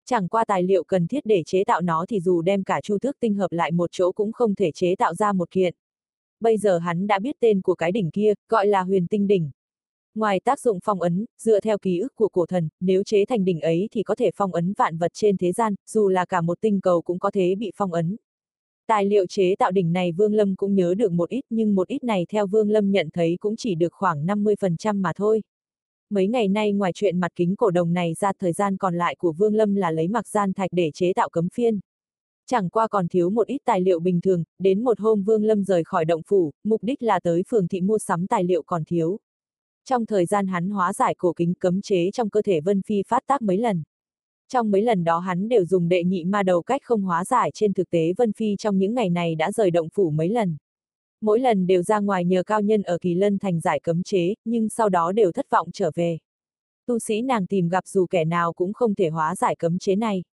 Chẳng 0.05 0.27
qua 0.27 0.45
tài 0.45 0.63
liệu 0.63 0.83
cần 0.83 1.07
thiết 1.07 1.25
để 1.25 1.43
chế 1.45 1.63
tạo 1.63 1.81
nó 1.81 2.05
thì 2.09 2.19
dù 2.19 2.41
đem 2.41 2.63
cả 2.63 2.81
chu 2.81 2.97
thước 2.99 3.17
tinh 3.19 3.35
hợp 3.35 3.51
lại 3.51 3.71
một 3.71 3.89
chỗ 3.91 4.11
cũng 4.11 4.31
không 4.31 4.55
thể 4.55 4.71
chế 4.71 4.95
tạo 4.95 5.13
ra 5.13 5.33
một 5.33 5.51
kiện. 5.51 5.73
Bây 6.39 6.57
giờ 6.57 6.77
hắn 6.77 7.07
đã 7.07 7.19
biết 7.19 7.35
tên 7.39 7.61
của 7.61 7.75
cái 7.75 7.91
đỉnh 7.91 8.11
kia, 8.11 8.33
gọi 8.49 8.67
là 8.67 8.83
huyền 8.83 9.07
tinh 9.07 9.27
đỉnh. 9.27 9.51
Ngoài 10.17 10.39
tác 10.39 10.59
dụng 10.59 10.79
phong 10.83 11.01
ấn, 11.01 11.25
dựa 11.41 11.59
theo 11.59 11.77
ký 11.77 11.99
ức 11.99 12.15
của 12.15 12.27
cổ 12.27 12.45
thần, 12.45 12.69
nếu 12.79 13.03
chế 13.03 13.25
thành 13.25 13.45
đỉnh 13.45 13.61
ấy 13.61 13.87
thì 13.91 14.03
có 14.03 14.15
thể 14.15 14.31
phong 14.35 14.53
ấn 14.53 14.73
vạn 14.73 14.97
vật 14.97 15.11
trên 15.13 15.37
thế 15.37 15.51
gian, 15.51 15.75
dù 15.89 16.07
là 16.07 16.25
cả 16.25 16.41
một 16.41 16.61
tinh 16.61 16.81
cầu 16.81 17.01
cũng 17.01 17.19
có 17.19 17.31
thể 17.31 17.55
bị 17.55 17.71
phong 17.75 17.93
ấn. 17.93 18.15
Tài 18.87 19.05
liệu 19.05 19.25
chế 19.27 19.55
tạo 19.59 19.71
đỉnh 19.71 19.93
này 19.93 20.11
Vương 20.11 20.33
Lâm 20.33 20.55
cũng 20.55 20.75
nhớ 20.75 20.93
được 20.93 21.11
một 21.11 21.29
ít 21.29 21.41
nhưng 21.49 21.75
một 21.75 21.87
ít 21.87 22.03
này 22.03 22.25
theo 22.29 22.47
Vương 22.47 22.69
Lâm 22.69 22.91
nhận 22.91 23.09
thấy 23.13 23.37
cũng 23.39 23.55
chỉ 23.55 23.75
được 23.75 23.93
khoảng 23.93 24.25
50% 24.25 25.01
mà 25.01 25.11
thôi. 25.15 25.43
Mấy 26.09 26.27
ngày 26.27 26.47
nay 26.47 26.73
ngoài 26.73 26.91
chuyện 26.95 27.19
mặt 27.19 27.31
kính 27.35 27.55
cổ 27.55 27.71
đồng 27.71 27.93
này 27.93 28.13
ra 28.13 28.31
thời 28.39 28.53
gian 28.53 28.77
còn 28.77 28.95
lại 28.95 29.15
của 29.15 29.31
Vương 29.31 29.55
Lâm 29.55 29.75
là 29.75 29.91
lấy 29.91 30.07
mặc 30.07 30.27
gian 30.27 30.53
thạch 30.53 30.69
để 30.73 30.91
chế 30.93 31.13
tạo 31.13 31.29
cấm 31.29 31.49
phiên. 31.49 31.79
Chẳng 32.45 32.69
qua 32.69 32.87
còn 32.87 33.07
thiếu 33.07 33.29
một 33.29 33.47
ít 33.47 33.61
tài 33.65 33.81
liệu 33.81 33.99
bình 33.99 34.21
thường, 34.21 34.43
đến 34.59 34.83
một 34.83 34.99
hôm 34.99 35.23
Vương 35.23 35.43
Lâm 35.43 35.63
rời 35.63 35.83
khỏi 35.83 36.05
động 36.05 36.21
phủ, 36.27 36.51
mục 36.63 36.83
đích 36.83 37.03
là 37.03 37.19
tới 37.19 37.43
phường 37.47 37.67
thị 37.67 37.81
mua 37.81 37.97
sắm 37.97 38.27
tài 38.27 38.43
liệu 38.43 38.63
còn 38.63 38.83
thiếu. 38.85 39.19
Trong 39.89 40.05
thời 40.05 40.25
gian 40.25 40.47
hắn 40.47 40.69
hóa 40.69 40.93
giải 40.93 41.15
cổ 41.17 41.33
kính 41.33 41.53
cấm 41.53 41.81
chế 41.81 42.11
trong 42.11 42.29
cơ 42.29 42.41
thể 42.41 42.61
Vân 42.61 42.81
Phi 42.81 43.03
phát 43.07 43.23
tác 43.27 43.41
mấy 43.41 43.57
lần. 43.57 43.83
Trong 44.49 44.71
mấy 44.71 44.81
lần 44.81 45.03
đó 45.03 45.19
hắn 45.19 45.49
đều 45.49 45.65
dùng 45.65 45.89
đệ 45.89 46.03
nhị 46.03 46.25
ma 46.25 46.43
đầu 46.43 46.61
cách 46.61 46.81
không 46.83 47.01
hóa 47.01 47.25
giải 47.25 47.51
trên 47.53 47.73
thực 47.73 47.89
tế 47.89 48.13
Vân 48.17 48.33
Phi 48.33 48.55
trong 48.59 48.77
những 48.77 48.93
ngày 48.93 49.09
này 49.09 49.35
đã 49.35 49.51
rời 49.51 49.71
động 49.71 49.89
phủ 49.93 50.09
mấy 50.09 50.29
lần. 50.29 50.57
Mỗi 51.21 51.39
lần 51.39 51.67
đều 51.67 51.83
ra 51.83 51.99
ngoài 51.99 52.25
nhờ 52.25 52.43
cao 52.43 52.61
nhân 52.61 52.83
ở 52.83 52.97
Kỳ 53.01 53.13
Lân 53.13 53.37
thành 53.39 53.59
giải 53.59 53.79
cấm 53.79 54.03
chế, 54.03 54.33
nhưng 54.45 54.69
sau 54.69 54.89
đó 54.89 55.11
đều 55.11 55.31
thất 55.31 55.49
vọng 55.49 55.69
trở 55.73 55.91
về. 55.95 56.17
Tu 56.85 56.99
sĩ 56.99 57.21
nàng 57.21 57.47
tìm 57.47 57.69
gặp 57.69 57.87
dù 57.87 58.05
kẻ 58.09 58.25
nào 58.25 58.53
cũng 58.53 58.73
không 58.73 58.95
thể 58.95 59.09
hóa 59.09 59.35
giải 59.35 59.55
cấm 59.55 59.79
chế 59.79 59.95
này. 59.95 60.23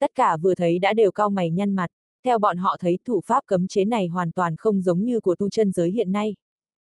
Tất 0.00 0.10
cả 0.14 0.36
vừa 0.36 0.54
thấy 0.54 0.78
đã 0.78 0.92
đều 0.92 1.12
cao 1.12 1.30
mày 1.30 1.50
nhăn 1.50 1.74
mặt, 1.74 1.90
theo 2.24 2.38
bọn 2.38 2.56
họ 2.56 2.76
thấy 2.80 2.98
thủ 3.04 3.20
pháp 3.26 3.44
cấm 3.46 3.68
chế 3.68 3.84
này 3.84 4.06
hoàn 4.06 4.32
toàn 4.32 4.56
không 4.56 4.82
giống 4.82 5.04
như 5.04 5.20
của 5.20 5.34
tu 5.34 5.50
chân 5.50 5.72
giới 5.72 5.90
hiện 5.90 6.12
nay. 6.12 6.34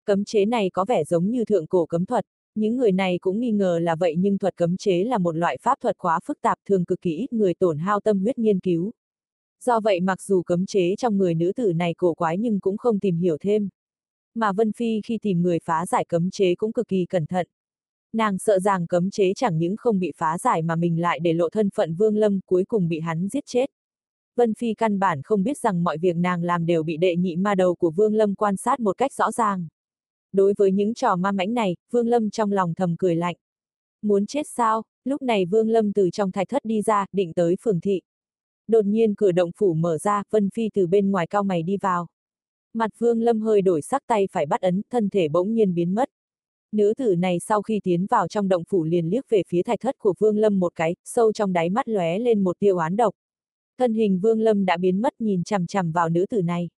Cấm 0.07 0.25
chế 0.25 0.45
này 0.45 0.71
có 0.71 0.85
vẻ 0.85 1.05
giống 1.05 1.31
như 1.31 1.45
thượng 1.45 1.67
cổ 1.67 1.87
cấm 1.87 2.07
thuật, 2.07 2.25
những 2.55 2.77
người 2.77 2.93
này 2.93 3.19
cũng 3.21 3.41
nghi 3.41 3.51
ngờ 3.51 3.79
là 3.79 3.97
vậy 3.97 4.15
nhưng 4.19 4.39
thuật 4.39 4.57
cấm 4.57 4.77
chế 4.77 5.05
là 5.05 5.19
một 5.19 5.37
loại 5.37 5.59
pháp 5.63 5.81
thuật 5.81 5.99
quá 5.99 6.21
phức 6.25 6.41
tạp 6.41 6.59
thường 6.69 6.85
cực 6.85 7.01
kỳ 7.01 7.11
ít 7.17 7.33
người 7.33 7.55
tổn 7.55 7.79
hao 7.79 8.01
tâm 8.01 8.21
huyết 8.21 8.39
nghiên 8.39 8.61
cứu. 8.61 8.93
Do 9.65 9.81
vậy 9.81 10.01
mặc 10.01 10.23
dù 10.23 10.43
cấm 10.43 10.67
chế 10.67 10.95
trong 10.99 11.19
người 11.19 11.35
nữ 11.35 11.53
tử 11.57 11.73
này 11.73 11.95
cổ 11.95 12.15
quái 12.15 12.39
nhưng 12.39 12.61
cũng 12.61 12.77
không 12.77 12.99
tìm 12.99 13.17
hiểu 13.17 13.37
thêm. 13.41 13.69
Mà 14.35 14.53
Vân 14.53 14.73
Phi 14.73 15.01
khi 15.05 15.19
tìm 15.23 15.43
người 15.43 15.59
phá 15.65 15.87
giải 15.87 16.05
cấm 16.05 16.31
chế 16.31 16.55
cũng 16.55 16.73
cực 16.73 16.89
kỳ 16.89 17.07
cẩn 17.07 17.27
thận. 17.27 17.47
Nàng 18.13 18.39
sợ 18.39 18.59
rằng 18.59 18.87
cấm 18.87 19.11
chế 19.11 19.33
chẳng 19.35 19.59
những 19.59 19.77
không 19.77 19.99
bị 19.99 20.13
phá 20.17 20.39
giải 20.39 20.63
mà 20.63 20.77
mình 20.77 21.01
lại 21.01 21.19
để 21.21 21.33
lộ 21.33 21.49
thân 21.49 21.71
phận 21.75 21.95
Vương 21.95 22.17
Lâm 22.17 22.41
cuối 22.47 22.65
cùng 22.65 22.89
bị 22.89 23.01
hắn 23.01 23.29
giết 23.29 23.45
chết. 23.47 23.71
Vân 24.37 24.55
Phi 24.55 24.75
căn 24.75 24.99
bản 24.99 25.23
không 25.25 25.43
biết 25.43 25.59
rằng 25.59 25.85
mọi 25.85 25.99
việc 25.99 26.17
nàng 26.17 26.43
làm 26.43 26.67
đều 26.67 26.83
bị 26.83 26.97
đệ 26.97 27.17
nhị 27.17 27.37
ma 27.37 27.55
đầu 27.55 27.75
của 27.75 27.91
Vương 27.91 28.15
Lâm 28.15 28.35
quan 28.35 28.57
sát 28.57 28.81
một 28.81 28.99
cách 28.99 29.13
rõ 29.13 29.33
ràng. 29.33 29.69
Đối 30.37 30.55
với 30.57 30.73
những 30.73 30.95
trò 30.95 31.17
ma 31.17 31.33
mãnh 31.33 31.55
này, 31.55 31.77
Vương 31.91 32.09
Lâm 32.09 32.31
trong 32.31 32.53
lòng 32.53 32.75
thầm 32.75 32.95
cười 32.99 33.17
lạnh. 33.17 33.37
Muốn 34.03 34.27
chết 34.27 34.47
sao? 34.47 34.83
Lúc 35.05 35.23
này 35.23 35.45
Vương 35.45 35.69
Lâm 35.69 35.93
từ 35.93 36.11
trong 36.11 36.33
thạch 36.33 36.49
thất 36.49 36.65
đi 36.65 36.83
ra, 36.83 37.07
định 37.13 37.33
tới 37.33 37.57
phường 37.61 37.81
thị. 37.81 38.01
Đột 38.69 38.85
nhiên 38.85 39.15
cửa 39.15 39.33
động 39.33 39.51
phủ 39.57 39.75
mở 39.75 39.99
ra, 39.99 40.23
Vân 40.31 40.51
Phi 40.51 40.71
từ 40.75 40.87
bên 40.87 41.11
ngoài 41.11 41.27
cao 41.27 41.43
mày 41.43 41.63
đi 41.63 41.77
vào. 41.77 42.07
Mặt 42.75 42.91
Vương 42.99 43.21
Lâm 43.21 43.41
hơi 43.41 43.63
đổi 43.63 43.83
sắc 43.83 44.03
tay 44.07 44.29
phải 44.33 44.47
bắt 44.47 44.61
ấn, 44.61 44.83
thân 44.91 45.09
thể 45.11 45.29
bỗng 45.29 45.55
nhiên 45.55 45.75
biến 45.75 45.95
mất. 45.95 46.09
Nữ 46.73 46.95
tử 46.97 47.15
này 47.15 47.39
sau 47.41 47.63
khi 47.63 47.81
tiến 47.83 48.07
vào 48.07 48.29
trong 48.29 48.49
động 48.49 48.65
phủ 48.69 48.85
liền 48.85 49.07
liếc 49.07 49.25
về 49.29 49.43
phía 49.49 49.63
thạch 49.63 49.81
thất 49.81 49.99
của 49.99 50.15
Vương 50.19 50.39
Lâm 50.39 50.61
một 50.61 50.73
cái, 50.75 50.97
sâu 51.05 51.33
trong 51.33 51.53
đáy 51.53 51.71
mắt 51.71 51.89
lóe 51.89 52.19
lên 52.19 52.45
một 52.45 52.59
tiêu 52.59 52.77
oán 52.77 52.97
độc. 52.97 53.15
Thân 53.79 53.95
hình 53.95 54.21
Vương 54.21 54.41
Lâm 54.41 54.65
đã 54.65 54.77
biến 54.77 55.01
mất 55.01 55.13
nhìn 55.19 55.45
chằm 55.45 55.67
chằm 55.67 55.93
vào 55.93 56.09
nữ 56.09 56.27
tử 56.27 56.43
này. 56.43 56.69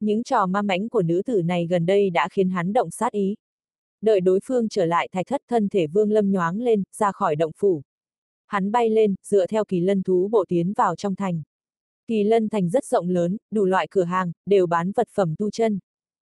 Những 0.00 0.22
trò 0.22 0.46
ma 0.46 0.62
mãnh 0.62 0.88
của 0.88 1.02
nữ 1.02 1.22
tử 1.26 1.42
này 1.42 1.66
gần 1.66 1.86
đây 1.86 2.10
đã 2.10 2.28
khiến 2.32 2.50
hắn 2.50 2.72
động 2.72 2.90
sát 2.90 3.12
ý. 3.12 3.36
Đợi 4.00 4.20
đối 4.20 4.40
phương 4.44 4.68
trở 4.68 4.84
lại 4.84 5.08
thạch 5.12 5.26
thất 5.26 5.42
thân 5.48 5.68
thể 5.68 5.86
Vương 5.86 6.10
Lâm 6.10 6.32
nhoáng 6.32 6.60
lên, 6.60 6.82
ra 6.96 7.12
khỏi 7.12 7.36
động 7.36 7.52
phủ. 7.56 7.82
Hắn 8.46 8.72
bay 8.72 8.90
lên, 8.90 9.14
dựa 9.22 9.46
theo 9.46 9.64
kỳ 9.64 9.80
lân 9.80 10.02
thú 10.02 10.28
bộ 10.28 10.44
tiến 10.48 10.72
vào 10.72 10.96
trong 10.96 11.14
thành. 11.14 11.42
Kỳ 12.06 12.24
lân 12.24 12.48
thành 12.48 12.70
rất 12.70 12.84
rộng 12.84 13.08
lớn, 13.08 13.36
đủ 13.50 13.64
loại 13.64 13.86
cửa 13.90 14.04
hàng, 14.04 14.32
đều 14.46 14.66
bán 14.66 14.92
vật 14.92 15.08
phẩm 15.14 15.34
tu 15.38 15.50
chân. 15.50 15.78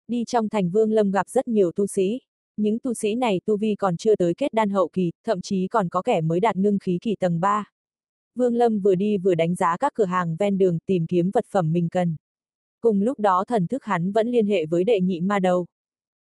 Đi 0.09 0.25
trong 0.25 0.49
thành 0.49 0.71
Vương 0.71 0.93
Lâm 0.93 1.11
gặp 1.11 1.29
rất 1.29 1.49
nhiều 1.49 1.73
tu 1.73 1.87
sĩ. 1.87 2.21
Những 2.57 2.79
tu 2.79 2.95
sĩ 2.95 3.15
này 3.15 3.41
tu 3.45 3.57
vi 3.57 3.75
còn 3.75 3.97
chưa 3.97 4.17
tới 4.17 4.35
kết 4.35 4.55
đan 4.55 4.71
hậu 4.71 4.89
kỳ, 4.93 5.13
thậm 5.25 5.41
chí 5.41 5.69
còn 5.69 5.89
có 5.89 6.03
kẻ 6.03 6.21
mới 6.21 6.41
đạt 6.41 6.57
ngưng 6.57 6.79
khí 6.79 6.99
kỳ 7.03 7.17
tầng 7.17 7.41
3. 7.41 7.65
Vương 8.35 8.55
Lâm 8.55 8.81
vừa 8.81 8.95
đi 8.95 9.19
vừa 9.19 9.35
đánh 9.35 9.55
giá 9.55 9.77
các 9.77 9.93
cửa 9.95 10.05
hàng 10.05 10.37
ven 10.39 10.59
đường 10.59 10.79
tìm 10.87 11.07
kiếm 11.07 11.31
vật 11.31 11.47
phẩm 11.51 11.73
mình 11.73 11.89
cần. 11.89 12.17
Cùng 12.83 13.03
lúc 13.03 13.19
đó 13.19 13.45
thần 13.49 13.67
thức 13.67 13.85
hắn 13.85 14.13
vẫn 14.13 14.29
liên 14.29 14.47
hệ 14.47 14.67
với 14.67 14.85
đệ 14.85 15.01
nhị 15.01 15.21
ma 15.21 15.39
đầu. 15.39 15.67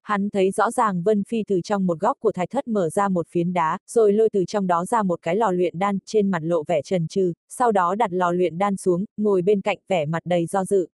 Hắn 0.02 0.31
thấy 0.31 0.50
rõ 0.50 0.70
ràng 0.70 1.02
Vân 1.02 1.25
Phi 1.25 1.44
từ 1.46 1.60
trong 1.64 1.87
một 1.87 2.00
góc 2.00 2.16
của 2.20 2.32
thạch 2.32 2.50
thất 2.50 2.69
mở 2.69 2.90
ra 2.90 3.08
một 3.08 3.26
phiến 3.28 3.52
đá, 3.52 3.78
rồi 3.88 4.12
lôi 4.12 4.28
từ 4.32 4.44
trong 4.44 4.66
đó 4.66 4.84
ra 4.84 5.02
một 5.02 5.22
cái 5.22 5.37
lò 5.37 5.50
luyện 5.50 5.78
đan, 5.78 5.99
trên 6.06 6.31
mặt 6.31 6.43
lộ 6.43 6.64
vẻ 6.66 6.82
trần 6.82 7.08
trừ, 7.08 7.32
sau 7.49 7.72
đó 7.72 7.94
đặt 7.94 8.12
lò 8.12 8.32
luyện 8.32 8.58
đan 8.58 8.76
xuống, 8.76 9.04
ngồi 9.16 9.43
bên 9.43 9.60
cạnh 9.60 9.78
vẻ 9.88 10.06
mặt 10.06 10.22
đầy 10.25 10.46
do 10.46 10.64
dự. 10.64 10.88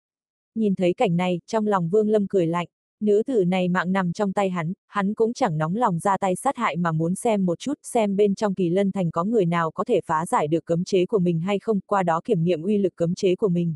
Nhìn 0.56 0.76
thấy 0.76 0.94
cảnh 0.94 1.18
này, 1.18 1.40
trong 1.48 1.68
lòng 1.68 1.90
Vương 1.90 2.10
Lâm 2.10 2.28
cười 2.28 2.48
lạnh, 2.48 2.68
nữ 3.02 3.24
tử 3.26 3.46
này 3.46 3.68
mạng 3.68 3.92
nằm 3.92 4.14
trong 4.14 4.34
tay 4.34 4.50
hắn, 4.50 4.74
hắn 4.88 5.14
cũng 5.14 5.34
chẳng 5.34 5.58
nóng 5.58 5.76
lòng 5.76 6.00
ra 6.00 6.18
tay 6.18 6.36
sát 6.36 6.58
hại 6.58 6.78
mà 6.78 6.92
muốn 6.92 7.16
xem 7.16 7.46
một 7.46 7.60
chút 7.60 7.80
xem 7.84 8.16
bên 8.16 8.36
trong 8.36 8.54
kỳ 8.54 8.70
lân 8.70 8.92
thành 8.92 9.12
có 9.12 9.24
người 9.24 9.46
nào 9.46 9.72
có 9.72 9.84
thể 9.84 10.02
phá 10.06 10.26
giải 10.26 10.48
được 10.48 10.66
cấm 10.66 10.84
chế 10.84 11.06
của 11.06 11.20
mình 11.20 11.40
hay 11.40 11.60
không, 11.60 11.80
qua 11.86 12.04
đó 12.04 12.22
kiểm 12.26 12.44
nghiệm 12.44 12.62
uy 12.62 12.78
lực 12.78 12.96
cấm 12.96 13.16
chế 13.16 13.36
của 13.36 13.50
mình. 13.50 13.76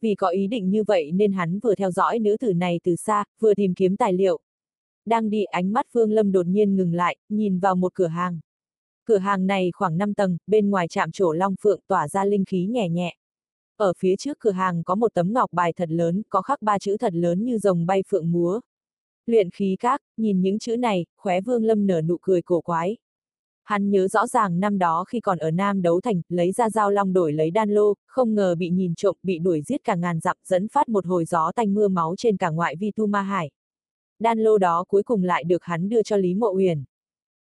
Vì 0.00 0.14
có 0.14 0.28
ý 0.28 0.46
định 0.46 0.70
như 0.70 0.84
vậy 0.84 1.12
nên 1.12 1.32
hắn 1.32 1.58
vừa 1.58 1.74
theo 1.74 1.90
dõi 1.90 2.18
nữ 2.18 2.36
tử 2.40 2.52
này 2.52 2.80
từ 2.84 2.96
xa, 2.96 3.24
vừa 3.40 3.54
tìm 3.54 3.74
kiếm 3.74 3.96
tài 3.96 4.12
liệu. 4.12 4.40
Đang 5.06 5.30
đi 5.30 5.44
ánh 5.44 5.72
mắt 5.72 5.86
Phương 5.92 6.12
Lâm 6.12 6.32
đột 6.32 6.46
nhiên 6.46 6.76
ngừng 6.76 6.94
lại, 6.94 7.16
nhìn 7.28 7.58
vào 7.58 7.76
một 7.76 7.94
cửa 7.94 8.06
hàng. 8.06 8.40
Cửa 9.04 9.18
hàng 9.18 9.46
này 9.46 9.70
khoảng 9.74 9.98
5 9.98 10.14
tầng, 10.14 10.36
bên 10.46 10.70
ngoài 10.70 10.88
chạm 10.88 11.12
trổ 11.12 11.32
long 11.32 11.54
phượng 11.60 11.80
tỏa 11.86 12.08
ra 12.08 12.24
linh 12.24 12.44
khí 12.44 12.66
nhẹ 12.66 12.88
nhẹ. 12.88 13.16
Ở 13.76 13.92
phía 13.98 14.16
trước 14.16 14.38
cửa 14.38 14.50
hàng 14.50 14.84
có 14.84 14.94
một 14.94 15.14
tấm 15.14 15.32
ngọc 15.32 15.52
bài 15.52 15.72
thật 15.72 15.90
lớn, 15.90 16.22
có 16.28 16.42
khắc 16.42 16.62
ba 16.62 16.78
chữ 16.78 16.96
thật 16.96 17.14
lớn 17.14 17.44
như 17.44 17.58
rồng 17.58 17.86
bay 17.86 18.02
phượng 18.08 18.32
múa. 18.32 18.60
Luyện 19.26 19.50
khí 19.50 19.76
các, 19.80 20.00
nhìn 20.16 20.40
những 20.40 20.58
chữ 20.58 20.76
này, 20.76 21.06
khóe 21.16 21.40
vương 21.40 21.64
lâm 21.64 21.86
nở 21.86 22.02
nụ 22.02 22.16
cười 22.22 22.42
cổ 22.42 22.60
quái. 22.60 22.96
Hắn 23.64 23.90
nhớ 23.90 24.08
rõ 24.08 24.26
ràng 24.26 24.60
năm 24.60 24.78
đó 24.78 25.04
khi 25.08 25.20
còn 25.20 25.38
ở 25.38 25.50
Nam 25.50 25.82
Đấu 25.82 26.00
Thành, 26.00 26.22
lấy 26.28 26.52
ra 26.52 26.70
dao 26.70 26.90
long 26.90 27.12
đổi 27.12 27.32
lấy 27.32 27.50
đan 27.50 27.70
lô, 27.70 27.94
không 28.06 28.34
ngờ 28.34 28.54
bị 28.54 28.70
nhìn 28.70 28.94
trộm, 28.94 29.16
bị 29.22 29.38
đuổi 29.38 29.62
giết 29.62 29.84
cả 29.84 29.94
ngàn 29.94 30.20
dặm, 30.20 30.36
dẫn 30.44 30.68
phát 30.68 30.88
một 30.88 31.06
hồi 31.06 31.24
gió 31.24 31.52
tanh 31.54 31.74
mưa 31.74 31.88
máu 31.88 32.14
trên 32.18 32.36
cả 32.36 32.50
ngoại 32.50 32.76
vi 32.76 32.92
tu 32.96 33.06
ma 33.06 33.22
hải. 33.22 33.50
Đan 34.18 34.38
lô 34.38 34.58
đó 34.58 34.84
cuối 34.88 35.02
cùng 35.02 35.22
lại 35.22 35.44
được 35.44 35.62
hắn 35.64 35.88
đưa 35.88 36.02
cho 36.02 36.16
Lý 36.16 36.34
Mộ 36.34 36.52
Uyển. 36.54 36.84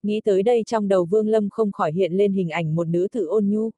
Nghĩ 0.03 0.21
tới 0.25 0.43
đây 0.43 0.63
trong 0.65 0.87
đầu 0.87 1.05
Vương 1.05 1.27
Lâm 1.27 1.49
không 1.49 1.71
khỏi 1.71 1.91
hiện 1.91 2.13
lên 2.13 2.33
hình 2.33 2.49
ảnh 2.49 2.75
một 2.75 2.87
nữ 2.87 3.07
tử 3.11 3.25
ôn 3.25 3.45
nhu. 3.49 3.69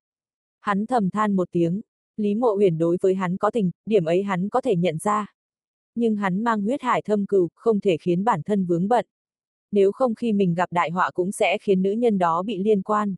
Hắn 0.60 0.86
thầm 0.86 1.10
than 1.10 1.36
một 1.36 1.48
tiếng, 1.52 1.82
Lý 2.18 2.36
Mộ 2.36 2.56
Uyển 2.58 2.78
đối 2.78 2.98
với 3.02 3.16
hắn 3.16 3.38
có 3.38 3.52
tình, 3.52 3.72
điểm 3.86 4.06
ấy 4.06 4.24
hắn 4.24 4.50
có 4.50 4.62
thể 4.62 4.76
nhận 4.76 4.98
ra. 4.98 5.28
Nhưng 5.96 6.16
hắn 6.16 6.44
mang 6.44 6.62
huyết 6.62 6.82
hải 6.82 7.02
thâm 7.02 7.26
cừu, 7.26 7.50
không 7.56 7.80
thể 7.80 7.98
khiến 7.98 8.24
bản 8.24 8.42
thân 8.44 8.66
vướng 8.66 8.88
bận 8.88 9.06
nếu 9.72 9.92
không 9.92 10.16
khi 10.16 10.34
mình 10.34 10.54
gặp 10.54 10.72
đại 10.72 10.90
họa 10.90 11.12
cũng 11.14 11.32
sẽ 11.32 11.58
khiến 11.58 11.82
nữ 11.82 11.92
nhân 11.92 12.18
đó 12.18 12.44
bị 12.44 12.64
liên 12.64 12.82
quan. 12.82 13.16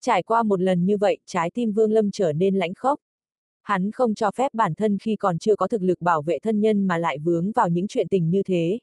Trải 0.00 0.22
qua 0.22 0.42
một 0.42 0.60
lần 0.60 0.84
như 0.84 0.96
vậy, 0.96 1.18
trái 1.26 1.50
tim 1.54 1.72
Vương 1.72 1.92
Lâm 1.92 2.10
trở 2.10 2.32
nên 2.32 2.54
lãnh 2.54 2.74
khốc. 2.74 3.00
Hắn 3.62 3.90
không 3.90 4.14
cho 4.14 4.30
phép 4.30 4.54
bản 4.54 4.74
thân 4.74 4.98
khi 4.98 5.16
còn 5.16 5.38
chưa 5.38 5.56
có 5.56 5.68
thực 5.68 5.82
lực 5.82 6.00
bảo 6.00 6.22
vệ 6.22 6.38
thân 6.38 6.60
nhân 6.60 6.86
mà 6.86 6.98
lại 6.98 7.18
vướng 7.18 7.52
vào 7.52 7.68
những 7.68 7.88
chuyện 7.88 8.08
tình 8.08 8.30
như 8.30 8.42
thế. 8.42 8.78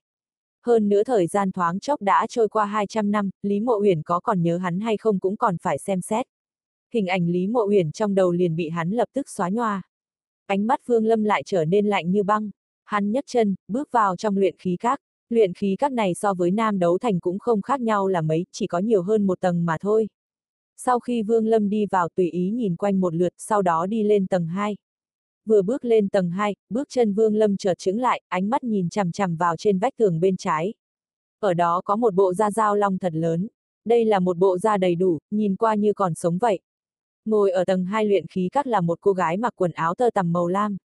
Hơn 0.66 0.90
nữa 0.90 1.04
thời 1.04 1.28
gian 1.28 1.52
thoáng 1.52 1.80
chốc 1.80 2.02
đã 2.02 2.28
trôi 2.30 2.50
qua 2.50 2.66
200 2.66 3.12
năm, 3.12 3.30
Lý 3.44 3.60
Mộ 3.60 3.80
Uyển 3.82 4.02
có 4.02 4.20
còn 4.20 4.42
nhớ 4.42 4.58
hắn 4.58 4.80
hay 4.80 4.98
không 4.98 5.20
cũng 5.20 5.38
còn 5.38 5.58
phải 5.62 5.78
xem 5.78 6.02
xét. 6.02 6.26
Hình 6.94 7.08
ảnh 7.08 7.28
Lý 7.28 7.48
Mộ 7.48 7.68
Uyển 7.68 7.92
trong 7.92 8.16
đầu 8.16 8.32
liền 8.32 8.56
bị 8.56 8.70
hắn 8.70 8.90
lập 8.90 9.08
tức 9.14 9.30
xóa 9.30 9.50
nhòa. 9.50 9.82
Ánh 10.46 10.68
mắt 10.68 10.80
Vương 10.86 11.06
Lâm 11.06 11.24
lại 11.24 11.44
trở 11.46 11.66
nên 11.66 11.86
lạnh 11.86 12.12
như 12.12 12.24
băng. 12.24 12.50
Hắn 12.86 13.12
nhấc 13.12 13.26
chân, 13.28 13.56
bước 13.68 13.92
vào 13.92 14.16
trong 14.16 14.38
luyện 14.38 14.56
khí 14.58 14.78
các. 14.80 15.00
Luyện 15.30 15.54
khí 15.54 15.76
các 15.80 15.92
này 15.92 16.14
so 16.14 16.34
với 16.34 16.52
nam 16.52 16.80
đấu 16.80 16.98
thành 16.98 17.20
cũng 17.20 17.40
không 17.40 17.62
khác 17.62 17.82
nhau 17.82 18.08
là 18.08 18.22
mấy, 18.22 18.46
chỉ 18.52 18.68
có 18.68 18.80
nhiều 18.80 19.02
hơn 19.02 19.28
một 19.28 19.40
tầng 19.42 19.66
mà 19.66 19.78
thôi. 19.82 20.08
Sau 20.78 21.00
khi 21.00 21.24
Vương 21.24 21.48
Lâm 21.48 21.70
đi 21.70 21.86
vào 21.86 22.10
tùy 22.16 22.30
ý 22.30 22.50
nhìn 22.50 22.76
quanh 22.76 23.00
một 23.00 23.16
lượt, 23.16 23.34
sau 23.38 23.62
đó 23.62 23.86
đi 23.86 24.04
lên 24.04 24.28
tầng 24.28 24.48
2. 24.48 24.78
Vừa 25.46 25.62
bước 25.62 25.86
lên 25.86 26.10
tầng 26.10 26.30
2, 26.30 26.56
bước 26.70 26.88
chân 26.90 27.14
Vương 27.14 27.36
Lâm 27.36 27.58
chợt 27.58 27.78
chứng 27.78 28.00
lại, 28.00 28.22
ánh 28.28 28.50
mắt 28.50 28.64
nhìn 28.64 28.90
chằm 28.90 29.12
chằm 29.12 29.36
vào 29.36 29.56
trên 29.58 29.80
vách 29.80 29.94
tường 29.98 30.20
bên 30.20 30.38
trái. 30.38 30.74
Ở 31.40 31.54
đó 31.54 31.82
có 31.86 31.96
một 31.96 32.14
bộ 32.14 32.34
da 32.34 32.52
dao 32.52 32.76
long 32.76 32.98
thật 32.98 33.14
lớn. 33.16 33.48
Đây 33.86 34.06
là 34.06 34.20
một 34.20 34.38
bộ 34.38 34.58
da 34.58 34.78
đầy 34.78 34.96
đủ, 34.96 35.20
nhìn 35.32 35.56
qua 35.56 35.76
như 35.76 35.94
còn 35.94 36.16
sống 36.16 36.38
vậy. 36.38 36.60
Ngồi 37.26 37.52
ở 37.52 37.66
tầng 37.66 37.86
2 37.86 38.06
luyện 38.06 38.28
khí 38.28 38.50
các 38.52 38.68
là 38.68 38.82
một 38.82 38.98
cô 39.02 39.14
gái 39.14 39.38
mặc 39.38 39.54
quần 39.56 39.72
áo 39.72 39.96
tơ 39.96 40.10
tằm 40.14 40.34
màu 40.34 40.48
lam. 40.48 40.78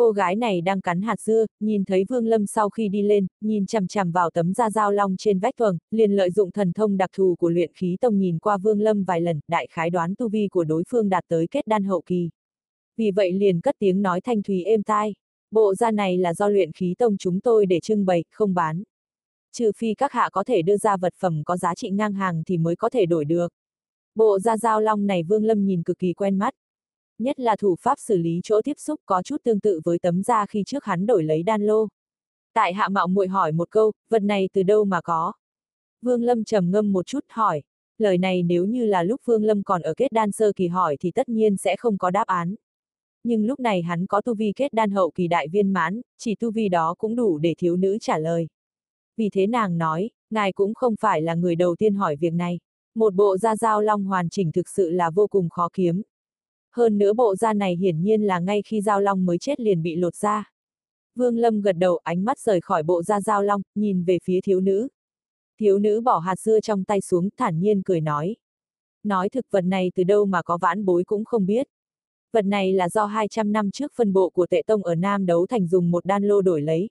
Cô 0.00 0.12
gái 0.12 0.36
này 0.36 0.60
đang 0.60 0.80
cắn 0.80 1.02
hạt 1.02 1.20
dưa, 1.20 1.46
nhìn 1.60 1.84
thấy 1.84 2.04
Vương 2.08 2.26
Lâm 2.26 2.46
sau 2.46 2.70
khi 2.70 2.88
đi 2.88 3.02
lên, 3.02 3.26
nhìn 3.40 3.66
chằm 3.66 3.86
chằm 3.86 4.12
vào 4.12 4.30
tấm 4.30 4.54
da 4.54 4.70
dao 4.70 4.92
long 4.92 5.16
trên 5.18 5.38
vách 5.38 5.56
tường, 5.56 5.78
liền 5.90 6.12
lợi 6.12 6.30
dụng 6.30 6.50
thần 6.50 6.72
thông 6.72 6.96
đặc 6.96 7.10
thù 7.16 7.36
của 7.38 7.48
luyện 7.48 7.72
khí 7.74 7.96
tông 8.00 8.18
nhìn 8.18 8.38
qua 8.38 8.58
Vương 8.58 8.80
Lâm 8.80 9.04
vài 9.04 9.20
lần, 9.20 9.40
đại 9.48 9.66
khái 9.70 9.90
đoán 9.90 10.14
tu 10.18 10.28
vi 10.28 10.48
của 10.48 10.64
đối 10.64 10.82
phương 10.88 11.08
đạt 11.08 11.24
tới 11.28 11.46
kết 11.50 11.66
đan 11.66 11.84
hậu 11.84 12.02
kỳ. 12.06 12.30
Vì 12.96 13.10
vậy 13.10 13.32
liền 13.32 13.60
cất 13.60 13.74
tiếng 13.78 14.02
nói 14.02 14.20
thanh 14.20 14.42
thùy 14.42 14.64
êm 14.64 14.82
tai. 14.82 15.14
Bộ 15.50 15.74
da 15.74 15.90
này 15.90 16.18
là 16.18 16.34
do 16.34 16.48
luyện 16.48 16.72
khí 16.72 16.94
tông 16.98 17.16
chúng 17.16 17.40
tôi 17.40 17.66
để 17.66 17.80
trưng 17.80 18.06
bày, 18.06 18.24
không 18.30 18.54
bán. 18.54 18.82
Trừ 19.52 19.72
phi 19.76 19.94
các 19.94 20.12
hạ 20.12 20.28
có 20.32 20.44
thể 20.44 20.62
đưa 20.62 20.76
ra 20.76 20.96
vật 20.96 21.14
phẩm 21.18 21.42
có 21.44 21.56
giá 21.56 21.74
trị 21.74 21.90
ngang 21.90 22.12
hàng 22.12 22.42
thì 22.46 22.58
mới 22.58 22.76
có 22.76 22.88
thể 22.88 23.06
đổi 23.06 23.24
được. 23.24 23.52
Bộ 24.14 24.38
da 24.38 24.56
dao 24.56 24.80
long 24.80 25.06
này 25.06 25.22
Vương 25.22 25.44
Lâm 25.44 25.66
nhìn 25.66 25.82
cực 25.82 25.98
kỳ 25.98 26.12
quen 26.12 26.38
mắt. 26.38 26.54
Nhất 27.20 27.40
là 27.40 27.56
thủ 27.56 27.76
pháp 27.80 27.98
xử 27.98 28.16
lý 28.16 28.40
chỗ 28.44 28.60
tiếp 28.64 28.78
xúc 28.78 29.00
có 29.06 29.22
chút 29.22 29.36
tương 29.44 29.60
tự 29.60 29.80
với 29.84 29.98
tấm 29.98 30.22
da 30.22 30.46
khi 30.46 30.62
trước 30.66 30.84
hắn 30.84 31.06
đổi 31.06 31.24
lấy 31.24 31.42
đan 31.42 31.62
lô. 31.62 31.88
Tại 32.54 32.74
hạ 32.74 32.88
mạo 32.88 33.06
muội 33.06 33.28
hỏi 33.28 33.52
một 33.52 33.70
câu, 33.70 33.92
vật 34.08 34.22
này 34.22 34.48
từ 34.52 34.62
đâu 34.62 34.84
mà 34.84 35.00
có? 35.00 35.32
Vương 36.02 36.22
Lâm 36.22 36.44
trầm 36.44 36.70
ngâm 36.70 36.92
một 36.92 37.06
chút 37.06 37.24
hỏi. 37.28 37.62
Lời 37.98 38.18
này 38.18 38.42
nếu 38.42 38.64
như 38.64 38.84
là 38.86 39.02
lúc 39.02 39.20
Vương 39.24 39.44
Lâm 39.44 39.62
còn 39.62 39.82
ở 39.82 39.94
kết 39.96 40.12
đan 40.12 40.32
sơ 40.32 40.52
kỳ 40.52 40.68
hỏi 40.68 40.96
thì 41.00 41.10
tất 41.10 41.28
nhiên 41.28 41.56
sẽ 41.56 41.76
không 41.76 41.98
có 41.98 42.10
đáp 42.10 42.26
án. 42.26 42.54
Nhưng 43.24 43.46
lúc 43.46 43.60
này 43.60 43.82
hắn 43.82 44.06
có 44.06 44.20
tu 44.20 44.34
vi 44.34 44.52
kết 44.56 44.72
đan 44.72 44.90
hậu 44.90 45.10
kỳ 45.10 45.28
đại 45.28 45.48
viên 45.48 45.72
mãn, 45.72 46.00
chỉ 46.18 46.34
tu 46.34 46.50
vi 46.50 46.68
đó 46.68 46.94
cũng 46.98 47.16
đủ 47.16 47.38
để 47.38 47.54
thiếu 47.58 47.76
nữ 47.76 47.98
trả 48.00 48.18
lời. 48.18 48.48
Vì 49.16 49.28
thế 49.32 49.46
nàng 49.46 49.78
nói, 49.78 50.10
ngài 50.30 50.52
cũng 50.52 50.74
không 50.74 50.94
phải 51.00 51.22
là 51.22 51.34
người 51.34 51.56
đầu 51.56 51.76
tiên 51.76 51.94
hỏi 51.94 52.16
việc 52.16 52.32
này. 52.32 52.58
Một 52.94 53.14
bộ 53.14 53.38
da 53.38 53.56
dao 53.56 53.80
long 53.80 54.04
hoàn 54.04 54.28
chỉnh 54.28 54.52
thực 54.52 54.68
sự 54.68 54.90
là 54.90 55.10
vô 55.10 55.26
cùng 55.26 55.48
khó 55.48 55.68
kiếm. 55.72 56.02
Hơn 56.72 56.98
nữa 56.98 57.12
bộ 57.12 57.36
da 57.36 57.52
này 57.52 57.76
hiển 57.76 58.02
nhiên 58.02 58.22
là 58.22 58.38
ngay 58.38 58.62
khi 58.62 58.80
giao 58.80 59.00
long 59.00 59.26
mới 59.26 59.38
chết 59.38 59.60
liền 59.60 59.82
bị 59.82 59.96
lột 59.96 60.14
ra. 60.14 60.52
Vương 61.14 61.38
Lâm 61.38 61.60
gật 61.60 61.72
đầu 61.72 62.00
ánh 62.04 62.24
mắt 62.24 62.38
rời 62.38 62.60
khỏi 62.60 62.82
bộ 62.82 63.02
da 63.02 63.20
giao 63.20 63.42
long, 63.42 63.62
nhìn 63.74 64.04
về 64.04 64.18
phía 64.24 64.40
thiếu 64.40 64.60
nữ. 64.60 64.88
Thiếu 65.58 65.78
nữ 65.78 66.00
bỏ 66.00 66.18
hạt 66.18 66.38
dưa 66.38 66.60
trong 66.60 66.84
tay 66.84 67.00
xuống, 67.00 67.28
thản 67.36 67.60
nhiên 67.60 67.82
cười 67.82 68.00
nói. 68.00 68.36
Nói 69.02 69.28
thực 69.28 69.46
vật 69.50 69.60
này 69.60 69.92
từ 69.94 70.04
đâu 70.04 70.24
mà 70.24 70.42
có 70.42 70.58
vãn 70.58 70.84
bối 70.84 71.04
cũng 71.04 71.24
không 71.24 71.46
biết. 71.46 71.68
Vật 72.32 72.44
này 72.44 72.72
là 72.72 72.88
do 72.88 73.06
200 73.06 73.52
năm 73.52 73.70
trước 73.70 73.92
phân 73.94 74.12
bộ 74.12 74.30
của 74.30 74.46
tệ 74.46 74.62
tông 74.66 74.84
ở 74.84 74.94
Nam 74.94 75.26
đấu 75.26 75.46
thành 75.46 75.66
dùng 75.66 75.90
một 75.90 76.04
đan 76.06 76.24
lô 76.24 76.40
đổi 76.40 76.62
lấy. 76.62 76.90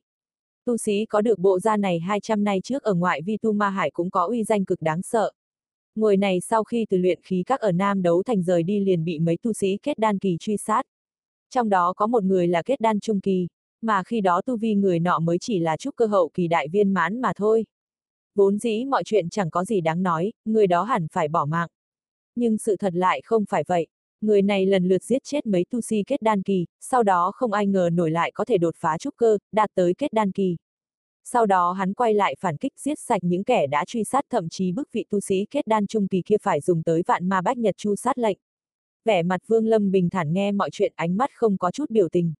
Tu 0.65 0.77
sĩ 0.77 1.05
có 1.05 1.21
được 1.21 1.39
bộ 1.39 1.59
da 1.59 1.77
này 1.77 1.99
200 1.99 2.43
nay 2.43 2.61
trước 2.63 2.83
ở 2.83 2.93
ngoại 2.93 3.21
vi 3.21 3.37
tu 3.37 3.53
ma 3.53 3.69
hải 3.69 3.91
cũng 3.91 4.11
có 4.11 4.25
uy 4.25 4.43
danh 4.43 4.65
cực 4.65 4.81
đáng 4.81 5.01
sợ 5.01 5.31
người 5.95 6.17
này 6.17 6.39
sau 6.41 6.63
khi 6.63 6.85
từ 6.89 6.97
luyện 6.97 7.19
khí 7.23 7.43
các 7.45 7.59
ở 7.59 7.71
Nam 7.71 8.01
đấu 8.01 8.23
thành 8.23 8.43
rời 8.43 8.63
đi 8.63 8.79
liền 8.79 9.03
bị 9.03 9.19
mấy 9.19 9.37
tu 9.37 9.53
sĩ 9.53 9.77
kết 9.81 9.99
đan 9.99 10.19
kỳ 10.19 10.37
truy 10.39 10.57
sát. 10.57 10.83
Trong 11.49 11.69
đó 11.69 11.93
có 11.93 12.07
một 12.07 12.23
người 12.23 12.47
là 12.47 12.61
kết 12.61 12.81
đan 12.81 12.99
trung 12.99 13.21
kỳ, 13.21 13.47
mà 13.81 14.03
khi 14.03 14.21
đó 14.21 14.41
tu 14.41 14.57
vi 14.57 14.75
người 14.75 14.99
nọ 14.99 15.19
mới 15.19 15.37
chỉ 15.41 15.59
là 15.59 15.77
trúc 15.77 15.95
cơ 15.95 16.05
hậu 16.05 16.29
kỳ 16.33 16.47
đại 16.47 16.67
viên 16.67 16.93
mãn 16.93 17.21
mà 17.21 17.31
thôi. 17.35 17.65
Vốn 18.35 18.57
dĩ 18.59 18.85
mọi 18.85 19.03
chuyện 19.03 19.29
chẳng 19.29 19.49
có 19.49 19.65
gì 19.65 19.81
đáng 19.81 20.03
nói, 20.03 20.31
người 20.45 20.67
đó 20.67 20.83
hẳn 20.83 21.07
phải 21.11 21.27
bỏ 21.27 21.45
mạng. 21.45 21.69
Nhưng 22.35 22.57
sự 22.57 22.75
thật 22.77 22.95
lại 22.95 23.21
không 23.23 23.45
phải 23.49 23.63
vậy. 23.67 23.87
Người 24.21 24.41
này 24.41 24.65
lần 24.65 24.87
lượt 24.87 25.03
giết 25.03 25.23
chết 25.23 25.45
mấy 25.45 25.65
tu 25.69 25.81
sĩ 25.81 26.03
kết 26.07 26.21
đan 26.21 26.41
kỳ, 26.41 26.65
sau 26.79 27.03
đó 27.03 27.31
không 27.35 27.51
ai 27.51 27.67
ngờ 27.67 27.89
nổi 27.93 28.11
lại 28.11 28.31
có 28.33 28.45
thể 28.45 28.57
đột 28.57 28.75
phá 28.77 28.97
trúc 28.97 29.15
cơ, 29.17 29.37
đạt 29.51 29.69
tới 29.75 29.93
kết 29.97 30.13
đan 30.13 30.31
kỳ 30.31 30.57
sau 31.25 31.45
đó 31.45 31.71
hắn 31.71 31.93
quay 31.93 32.13
lại 32.13 32.35
phản 32.39 32.57
kích 32.57 32.73
giết 32.79 32.99
sạch 32.99 33.23
những 33.23 33.43
kẻ 33.43 33.67
đã 33.67 33.85
truy 33.87 34.03
sát 34.03 34.25
thậm 34.29 34.49
chí 34.49 34.71
bức 34.71 34.91
vị 34.91 35.05
tu 35.09 35.19
sĩ 35.19 35.45
kết 35.51 35.67
đan 35.67 35.87
trung 35.87 36.07
kỳ 36.07 36.21
kia 36.25 36.37
phải 36.41 36.61
dùng 36.61 36.83
tới 36.83 37.03
vạn 37.07 37.29
ma 37.29 37.41
bách 37.41 37.57
nhật 37.57 37.77
chu 37.77 37.95
sát 37.95 38.17
lệnh. 38.17 38.37
Vẻ 39.05 39.23
mặt 39.23 39.41
Vương 39.47 39.67
Lâm 39.67 39.91
bình 39.91 40.09
thản 40.09 40.33
nghe 40.33 40.51
mọi 40.51 40.69
chuyện 40.71 40.93
ánh 40.95 41.17
mắt 41.17 41.29
không 41.33 41.57
có 41.57 41.71
chút 41.71 41.89
biểu 41.89 42.09
tình. 42.09 42.33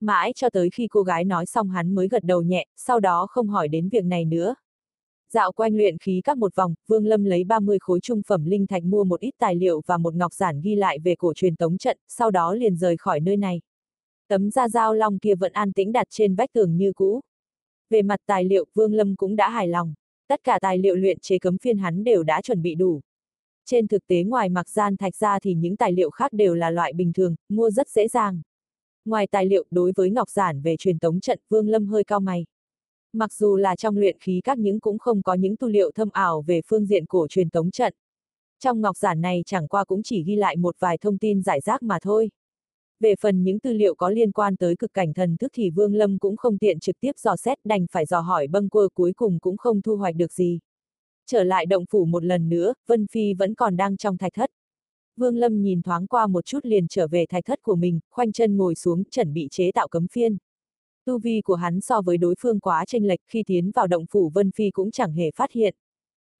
Mãi 0.00 0.32
cho 0.36 0.50
tới 0.50 0.70
khi 0.70 0.86
cô 0.90 1.02
gái 1.02 1.24
nói 1.24 1.46
xong 1.46 1.68
hắn 1.68 1.94
mới 1.94 2.08
gật 2.08 2.24
đầu 2.24 2.42
nhẹ, 2.42 2.66
sau 2.76 3.00
đó 3.00 3.26
không 3.30 3.48
hỏi 3.48 3.68
đến 3.68 3.88
việc 3.88 4.04
này 4.04 4.24
nữa. 4.24 4.54
Dạo 5.32 5.52
quanh 5.52 5.76
luyện 5.76 5.98
khí 5.98 6.20
các 6.24 6.38
một 6.38 6.54
vòng, 6.54 6.74
Vương 6.86 7.06
Lâm 7.06 7.24
lấy 7.24 7.44
30 7.44 7.78
khối 7.80 8.00
trung 8.00 8.22
phẩm 8.26 8.44
linh 8.44 8.66
thạch 8.66 8.84
mua 8.84 9.04
một 9.04 9.20
ít 9.20 9.34
tài 9.38 9.54
liệu 9.54 9.82
và 9.86 9.98
một 9.98 10.14
ngọc 10.14 10.32
giản 10.32 10.60
ghi 10.60 10.74
lại 10.74 10.98
về 10.98 11.14
cổ 11.18 11.32
truyền 11.34 11.56
tống 11.56 11.78
trận, 11.78 11.98
sau 12.08 12.30
đó 12.30 12.54
liền 12.54 12.76
rời 12.76 12.96
khỏi 12.96 13.20
nơi 13.20 13.36
này. 13.36 13.60
Tấm 14.28 14.50
da 14.50 14.68
dao 14.68 14.94
long 14.94 15.18
kia 15.18 15.34
vẫn 15.34 15.52
an 15.52 15.72
tĩnh 15.72 15.92
đặt 15.92 16.06
trên 16.10 16.34
vách 16.34 16.52
tường 16.52 16.76
như 16.76 16.92
cũ. 16.92 17.20
Về 17.92 18.02
mặt 18.02 18.20
tài 18.26 18.44
liệu, 18.44 18.64
Vương 18.74 18.94
Lâm 18.94 19.16
cũng 19.16 19.36
đã 19.36 19.50
hài 19.50 19.68
lòng. 19.68 19.94
Tất 20.28 20.40
cả 20.44 20.58
tài 20.62 20.78
liệu 20.78 20.96
luyện 20.96 21.18
chế 21.20 21.38
cấm 21.38 21.58
phiên 21.58 21.78
hắn 21.78 22.04
đều 22.04 22.22
đã 22.22 22.42
chuẩn 22.42 22.62
bị 22.62 22.74
đủ. 22.74 23.00
Trên 23.66 23.88
thực 23.88 24.06
tế 24.06 24.22
ngoài 24.22 24.48
mặc 24.48 24.68
gian 24.68 24.96
thạch 24.96 25.16
ra 25.16 25.38
thì 25.38 25.54
những 25.54 25.76
tài 25.76 25.92
liệu 25.92 26.10
khác 26.10 26.32
đều 26.32 26.54
là 26.54 26.70
loại 26.70 26.92
bình 26.92 27.12
thường, 27.12 27.34
mua 27.48 27.70
rất 27.70 27.88
dễ 27.88 28.08
dàng. 28.08 28.42
Ngoài 29.04 29.26
tài 29.26 29.46
liệu 29.46 29.64
đối 29.70 29.92
với 29.96 30.10
ngọc 30.10 30.30
giản 30.30 30.62
về 30.62 30.76
truyền 30.78 30.98
tống 30.98 31.20
trận, 31.20 31.40
Vương 31.48 31.68
Lâm 31.68 31.86
hơi 31.86 32.04
cao 32.04 32.20
mày. 32.20 32.46
Mặc 33.12 33.32
dù 33.32 33.56
là 33.56 33.76
trong 33.76 33.96
luyện 33.96 34.16
khí 34.20 34.40
các 34.44 34.58
những 34.58 34.80
cũng 34.80 34.98
không 34.98 35.22
có 35.22 35.34
những 35.34 35.56
tu 35.56 35.68
liệu 35.68 35.90
thâm 35.90 36.08
ảo 36.12 36.42
về 36.42 36.60
phương 36.66 36.86
diện 36.86 37.06
cổ 37.06 37.26
truyền 37.28 37.50
tống 37.50 37.70
trận. 37.70 37.94
Trong 38.60 38.80
ngọc 38.80 38.96
giản 38.96 39.20
này 39.20 39.42
chẳng 39.46 39.68
qua 39.68 39.84
cũng 39.84 40.02
chỉ 40.02 40.22
ghi 40.22 40.36
lại 40.36 40.56
một 40.56 40.76
vài 40.78 40.98
thông 40.98 41.18
tin 41.18 41.42
giải 41.42 41.60
rác 41.60 41.82
mà 41.82 41.98
thôi. 42.02 42.30
Về 43.02 43.14
phần 43.20 43.42
những 43.42 43.60
tư 43.60 43.72
liệu 43.72 43.94
có 43.94 44.08
liên 44.08 44.32
quan 44.32 44.56
tới 44.56 44.76
cực 44.76 44.92
cảnh 44.92 45.12
thần 45.12 45.36
thức 45.36 45.52
thì 45.54 45.70
Vương 45.70 45.94
Lâm 45.94 46.18
cũng 46.18 46.36
không 46.36 46.58
tiện 46.58 46.80
trực 46.80 47.00
tiếp 47.00 47.12
dò 47.18 47.36
xét 47.36 47.58
đành 47.64 47.86
phải 47.90 48.06
dò 48.06 48.20
hỏi 48.20 48.46
bâng 48.46 48.68
quơ 48.68 48.88
cuối 48.94 49.12
cùng 49.12 49.38
cũng 49.38 49.56
không 49.56 49.82
thu 49.82 49.96
hoạch 49.96 50.14
được 50.16 50.32
gì. 50.32 50.60
Trở 51.26 51.44
lại 51.44 51.66
động 51.66 51.84
phủ 51.90 52.04
một 52.04 52.24
lần 52.24 52.48
nữa, 52.48 52.74
Vân 52.86 53.06
Phi 53.06 53.34
vẫn 53.34 53.54
còn 53.54 53.76
đang 53.76 53.96
trong 53.96 54.18
thạch 54.18 54.32
thất. 54.34 54.50
Vương 55.16 55.36
Lâm 55.36 55.62
nhìn 55.62 55.82
thoáng 55.82 56.06
qua 56.06 56.26
một 56.26 56.44
chút 56.44 56.58
liền 56.62 56.88
trở 56.88 57.06
về 57.08 57.26
thạch 57.28 57.44
thất 57.44 57.62
của 57.62 57.74
mình, 57.74 58.00
khoanh 58.10 58.32
chân 58.32 58.56
ngồi 58.56 58.74
xuống, 58.74 59.04
chuẩn 59.10 59.32
bị 59.32 59.48
chế 59.50 59.72
tạo 59.72 59.88
cấm 59.88 60.06
phiên. 60.08 60.36
Tu 61.04 61.18
vi 61.18 61.40
của 61.40 61.54
hắn 61.54 61.80
so 61.80 62.00
với 62.02 62.18
đối 62.18 62.34
phương 62.38 62.60
quá 62.60 62.84
tranh 62.86 63.04
lệch 63.04 63.20
khi 63.28 63.42
tiến 63.46 63.70
vào 63.70 63.86
động 63.86 64.04
phủ 64.10 64.30
Vân 64.34 64.50
Phi 64.50 64.70
cũng 64.70 64.90
chẳng 64.90 65.12
hề 65.12 65.30
phát 65.30 65.52
hiện. 65.52 65.74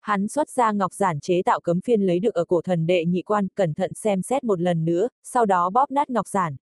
Hắn 0.02 0.28
xuất 0.28 0.50
ra 0.50 0.72
ngọc 0.72 0.92
giản 0.92 1.20
chế 1.20 1.42
tạo 1.42 1.60
cấm 1.60 1.80
phiên 1.80 2.02
lấy 2.02 2.20
được 2.20 2.34
ở 2.34 2.44
cổ 2.44 2.62
thần 2.62 2.86
đệ 2.86 3.04
nhị 3.04 3.22
quan, 3.22 3.48
cẩn 3.54 3.74
thận 3.74 3.94
xem 3.94 4.22
xét 4.22 4.44
một 4.44 4.60
lần 4.60 4.84
nữa, 4.84 5.08
sau 5.22 5.46
đó 5.46 5.70
bóp 5.70 5.90
nát 5.90 6.10
ngọc 6.10 6.28
giản. 6.28 6.56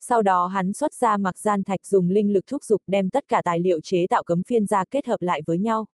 Sau 0.00 0.22
đó 0.22 0.46
hắn 0.46 0.72
xuất 0.72 0.94
ra 0.94 1.16
mặc 1.16 1.38
gian 1.38 1.62
thạch 1.62 1.86
dùng 1.86 2.10
linh 2.10 2.32
lực 2.32 2.46
thúc 2.46 2.64
dục 2.64 2.82
đem 2.86 3.10
tất 3.10 3.28
cả 3.28 3.42
tài 3.44 3.60
liệu 3.60 3.80
chế 3.80 4.06
tạo 4.06 4.22
cấm 4.22 4.42
phiên 4.42 4.66
ra 4.66 4.84
kết 4.90 5.06
hợp 5.06 5.22
lại 5.22 5.42
với 5.46 5.58
nhau. 5.58 5.86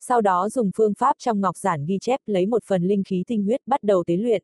Sau 0.00 0.20
đó 0.20 0.48
dùng 0.48 0.70
phương 0.76 0.94
pháp 0.94 1.16
trong 1.18 1.40
ngọc 1.40 1.56
giản 1.56 1.86
ghi 1.86 1.98
chép 2.00 2.20
lấy 2.26 2.46
một 2.46 2.64
phần 2.64 2.82
linh 2.82 3.04
khí 3.04 3.24
tinh 3.26 3.44
huyết 3.44 3.60
bắt 3.66 3.82
đầu 3.82 4.04
tế 4.06 4.16
luyện. 4.16 4.42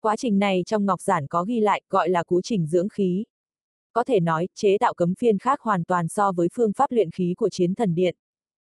Quá 0.00 0.16
trình 0.16 0.38
này 0.38 0.62
trong 0.66 0.86
ngọc 0.86 1.00
giản 1.00 1.26
có 1.26 1.44
ghi 1.44 1.60
lại 1.60 1.82
gọi 1.90 2.08
là 2.08 2.22
cú 2.22 2.40
trình 2.42 2.66
dưỡng 2.66 2.88
khí. 2.88 3.24
Có 3.92 4.04
thể 4.04 4.20
nói, 4.20 4.48
chế 4.54 4.78
tạo 4.78 4.94
cấm 4.94 5.14
phiên 5.14 5.38
khác 5.38 5.60
hoàn 5.60 5.84
toàn 5.84 6.08
so 6.08 6.32
với 6.32 6.48
phương 6.54 6.72
pháp 6.72 6.92
luyện 6.92 7.10
khí 7.10 7.34
của 7.36 7.48
chiến 7.48 7.74
thần 7.74 7.94
điện. 7.94 8.16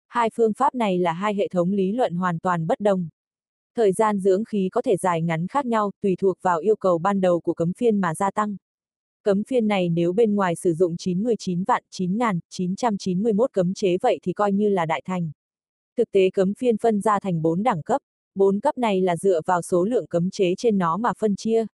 Hai 0.08 0.30
phương 0.34 0.52
pháp 0.52 0.74
này 0.74 0.98
là 0.98 1.12
hai 1.12 1.34
hệ 1.34 1.48
thống 1.48 1.72
lý 1.72 1.92
luận 1.92 2.14
hoàn 2.14 2.38
toàn 2.38 2.66
bất 2.66 2.80
đồng. 2.80 3.08
Thời 3.76 3.92
gian 3.92 4.18
dưỡng 4.18 4.44
khí 4.44 4.68
có 4.72 4.82
thể 4.82 4.96
dài 4.96 5.22
ngắn 5.22 5.46
khác 5.46 5.66
nhau, 5.66 5.90
tùy 6.02 6.14
thuộc 6.18 6.36
vào 6.42 6.58
yêu 6.58 6.76
cầu 6.76 6.98
ban 6.98 7.20
đầu 7.20 7.40
của 7.40 7.54
cấm 7.54 7.72
phiên 7.72 8.00
mà 8.00 8.14
gia 8.14 8.30
tăng. 8.30 8.56
Cấm 9.22 9.44
phiên 9.44 9.68
này 9.68 9.88
nếu 9.88 10.12
bên 10.12 10.34
ngoài 10.34 10.54
sử 10.56 10.74
dụng 10.74 10.96
99 10.96 11.64
vạn 11.64 11.82
9.991 11.92 13.46
cấm 13.52 13.74
chế 13.74 13.96
vậy 14.02 14.18
thì 14.22 14.32
coi 14.32 14.52
như 14.52 14.68
là 14.68 14.86
đại 14.86 15.02
thành. 15.04 15.30
Thực 15.96 16.10
tế 16.10 16.30
cấm 16.30 16.54
phiên 16.54 16.76
phân 16.78 17.00
ra 17.00 17.20
thành 17.20 17.42
4 17.42 17.62
đẳng 17.62 17.82
cấp, 17.82 18.02
4 18.34 18.60
cấp 18.60 18.78
này 18.78 19.00
là 19.00 19.16
dựa 19.16 19.40
vào 19.46 19.62
số 19.62 19.84
lượng 19.84 20.06
cấm 20.06 20.30
chế 20.30 20.54
trên 20.58 20.78
nó 20.78 20.96
mà 20.96 21.12
phân 21.18 21.36
chia 21.36 21.66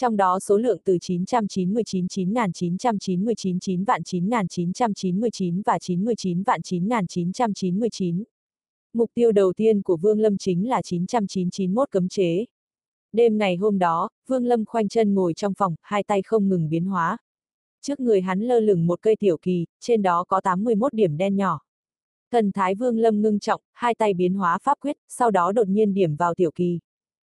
trong 0.00 0.16
đó 0.16 0.38
số 0.38 0.56
lượng 0.56 0.78
từ 0.84 0.98
999 1.00 2.06
9.999 2.12 3.58
9 3.60 3.84
vạn 3.84 4.02
9.999 4.02 5.62
và 5.66 5.78
99 5.78 6.42
vạn 6.42 6.60
9.999. 6.60 8.22
Mục 8.92 9.10
tiêu 9.14 9.32
đầu 9.32 9.52
tiên 9.56 9.82
của 9.82 9.96
Vương 9.96 10.20
Lâm 10.20 10.38
chính 10.38 10.68
là 10.68 10.82
991 10.82 11.90
cấm 11.90 12.08
chế. 12.08 12.44
Đêm 13.12 13.38
ngày 13.38 13.56
hôm 13.56 13.78
đó, 13.78 14.08
Vương 14.26 14.44
Lâm 14.44 14.64
khoanh 14.64 14.88
chân 14.88 15.14
ngồi 15.14 15.34
trong 15.34 15.54
phòng, 15.54 15.74
hai 15.82 16.02
tay 16.02 16.22
không 16.22 16.48
ngừng 16.48 16.68
biến 16.68 16.84
hóa. 16.84 17.18
Trước 17.82 18.00
người 18.00 18.20
hắn 18.20 18.40
lơ 18.40 18.60
lửng 18.60 18.86
một 18.86 19.02
cây 19.02 19.16
tiểu 19.20 19.36
kỳ, 19.42 19.66
trên 19.80 20.02
đó 20.02 20.24
có 20.28 20.40
81 20.40 20.94
điểm 20.94 21.16
đen 21.16 21.36
nhỏ. 21.36 21.60
Thần 22.32 22.52
thái 22.52 22.74
Vương 22.74 22.98
Lâm 22.98 23.22
ngưng 23.22 23.38
trọng, 23.38 23.60
hai 23.72 23.94
tay 23.94 24.14
biến 24.14 24.34
hóa 24.34 24.58
pháp 24.62 24.78
quyết, 24.80 24.96
sau 25.08 25.30
đó 25.30 25.52
đột 25.52 25.68
nhiên 25.68 25.94
điểm 25.94 26.16
vào 26.16 26.34
tiểu 26.34 26.50
kỳ 26.54 26.80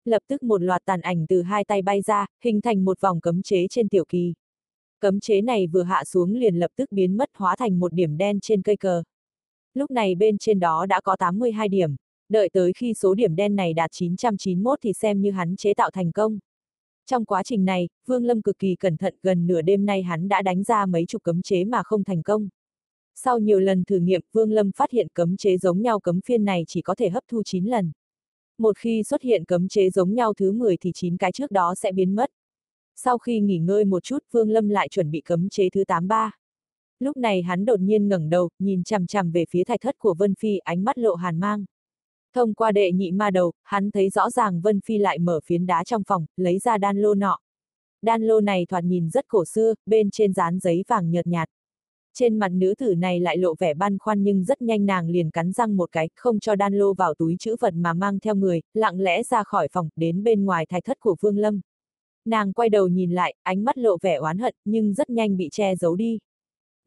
lập 0.04 0.22
tức 0.28 0.42
một 0.42 0.62
loạt 0.62 0.82
tàn 0.84 1.00
ảnh 1.00 1.26
từ 1.28 1.42
hai 1.42 1.64
tay 1.64 1.82
bay 1.82 2.02
ra, 2.02 2.26
hình 2.44 2.60
thành 2.60 2.84
một 2.84 3.00
vòng 3.00 3.20
cấm 3.20 3.42
chế 3.42 3.66
trên 3.70 3.88
tiểu 3.88 4.04
kỳ. 4.08 4.34
Cấm 5.00 5.20
chế 5.20 5.40
này 5.40 5.66
vừa 5.66 5.82
hạ 5.82 6.04
xuống 6.04 6.34
liền 6.34 6.56
lập 6.56 6.70
tức 6.76 6.92
biến 6.92 7.16
mất 7.16 7.30
hóa 7.34 7.56
thành 7.56 7.80
một 7.80 7.92
điểm 7.92 8.16
đen 8.16 8.40
trên 8.40 8.62
cây 8.62 8.76
cờ. 8.76 9.02
Lúc 9.74 9.90
này 9.90 10.14
bên 10.14 10.38
trên 10.38 10.60
đó 10.60 10.86
đã 10.86 11.00
có 11.00 11.16
82 11.16 11.68
điểm, 11.68 11.96
đợi 12.28 12.48
tới 12.52 12.72
khi 12.72 12.94
số 12.94 13.14
điểm 13.14 13.36
đen 13.36 13.56
này 13.56 13.72
đạt 13.72 13.90
991 13.92 14.78
thì 14.82 14.92
xem 14.92 15.20
như 15.20 15.30
hắn 15.30 15.56
chế 15.56 15.74
tạo 15.74 15.90
thành 15.90 16.12
công. 16.12 16.38
Trong 17.06 17.24
quá 17.24 17.42
trình 17.42 17.64
này, 17.64 17.88
Vương 18.06 18.24
Lâm 18.24 18.42
cực 18.42 18.58
kỳ 18.58 18.74
cẩn 18.74 18.96
thận 18.96 19.14
gần 19.22 19.46
nửa 19.46 19.62
đêm 19.62 19.86
nay 19.86 20.02
hắn 20.02 20.28
đã 20.28 20.42
đánh 20.42 20.62
ra 20.62 20.86
mấy 20.86 21.06
chục 21.06 21.22
cấm 21.22 21.42
chế 21.42 21.64
mà 21.64 21.82
không 21.82 22.04
thành 22.04 22.22
công. 22.22 22.48
Sau 23.14 23.38
nhiều 23.38 23.60
lần 23.60 23.84
thử 23.84 23.98
nghiệm, 23.98 24.20
Vương 24.32 24.52
Lâm 24.52 24.72
phát 24.72 24.90
hiện 24.90 25.08
cấm 25.14 25.36
chế 25.36 25.58
giống 25.58 25.82
nhau 25.82 26.00
cấm 26.00 26.20
phiên 26.20 26.44
này 26.44 26.64
chỉ 26.66 26.82
có 26.82 26.94
thể 26.94 27.08
hấp 27.08 27.24
thu 27.28 27.42
9 27.42 27.64
lần. 27.64 27.92
Một 28.60 28.78
khi 28.78 29.02
xuất 29.02 29.22
hiện 29.22 29.44
cấm 29.44 29.68
chế 29.68 29.90
giống 29.90 30.14
nhau 30.14 30.34
thứ 30.34 30.52
10 30.52 30.76
thì 30.76 30.92
9 30.94 31.16
cái 31.16 31.32
trước 31.32 31.50
đó 31.50 31.74
sẽ 31.74 31.92
biến 31.92 32.14
mất. 32.14 32.30
Sau 32.96 33.18
khi 33.18 33.40
nghỉ 33.40 33.58
ngơi 33.58 33.84
một 33.84 34.02
chút 34.02 34.18
Vương 34.30 34.50
Lâm 34.50 34.68
lại 34.68 34.88
chuẩn 34.88 35.10
bị 35.10 35.20
cấm 35.20 35.48
chế 35.48 35.70
thứ 35.70 35.84
83. 35.84 36.32
Lúc 36.98 37.16
này 37.16 37.42
hắn 37.42 37.64
đột 37.64 37.80
nhiên 37.80 38.08
ngẩng 38.08 38.30
đầu, 38.30 38.50
nhìn 38.58 38.84
chằm 38.84 39.06
chằm 39.06 39.30
về 39.30 39.44
phía 39.50 39.64
thạch 39.64 39.80
thất 39.80 39.98
của 39.98 40.14
Vân 40.14 40.34
Phi, 40.34 40.58
ánh 40.58 40.84
mắt 40.84 40.98
lộ 40.98 41.14
hàn 41.14 41.40
mang. 41.40 41.64
Thông 42.34 42.54
qua 42.54 42.72
đệ 42.72 42.92
nhị 42.92 43.10
ma 43.10 43.30
đầu, 43.30 43.52
hắn 43.62 43.90
thấy 43.90 44.10
rõ 44.10 44.30
ràng 44.30 44.60
Vân 44.60 44.80
Phi 44.80 44.98
lại 44.98 45.18
mở 45.18 45.40
phiến 45.44 45.66
đá 45.66 45.84
trong 45.84 46.02
phòng, 46.06 46.26
lấy 46.36 46.58
ra 46.58 46.78
đan 46.78 46.98
lô 46.98 47.14
nọ. 47.14 47.38
Đan 48.02 48.22
lô 48.22 48.40
này 48.40 48.66
thoạt 48.68 48.84
nhìn 48.84 49.10
rất 49.10 49.28
cổ 49.28 49.44
xưa, 49.44 49.74
bên 49.86 50.10
trên 50.10 50.32
dán 50.32 50.58
giấy 50.58 50.84
vàng 50.88 51.10
nhợt 51.10 51.26
nhạt. 51.26 51.48
Trên 52.14 52.38
mặt 52.38 52.48
nữ 52.48 52.74
tử 52.78 52.94
này 52.94 53.20
lại 53.20 53.36
lộ 53.36 53.54
vẻ 53.58 53.74
băn 53.74 53.98
khoăn 53.98 54.22
nhưng 54.22 54.44
rất 54.44 54.62
nhanh 54.62 54.86
nàng 54.86 55.08
liền 55.08 55.30
cắn 55.30 55.52
răng 55.52 55.76
một 55.76 55.92
cái, 55.92 56.08
không 56.16 56.40
cho 56.40 56.54
đan 56.54 56.74
lô 56.74 56.94
vào 56.94 57.14
túi 57.14 57.36
chữ 57.38 57.56
vật 57.60 57.74
mà 57.74 57.92
mang 57.92 58.20
theo 58.20 58.34
người, 58.34 58.62
lặng 58.74 59.00
lẽ 59.00 59.22
ra 59.22 59.44
khỏi 59.44 59.68
phòng, 59.72 59.88
đến 59.96 60.22
bên 60.22 60.44
ngoài 60.44 60.66
thạch 60.66 60.84
thất 60.84 61.00
của 61.00 61.16
Vương 61.20 61.38
Lâm. 61.38 61.60
Nàng 62.24 62.52
quay 62.52 62.68
đầu 62.68 62.88
nhìn 62.88 63.10
lại, 63.10 63.34
ánh 63.42 63.64
mắt 63.64 63.78
lộ 63.78 63.96
vẻ 64.02 64.14
oán 64.14 64.38
hận, 64.38 64.54
nhưng 64.64 64.94
rất 64.94 65.10
nhanh 65.10 65.36
bị 65.36 65.48
che 65.52 65.76
giấu 65.76 65.96
đi. 65.96 66.18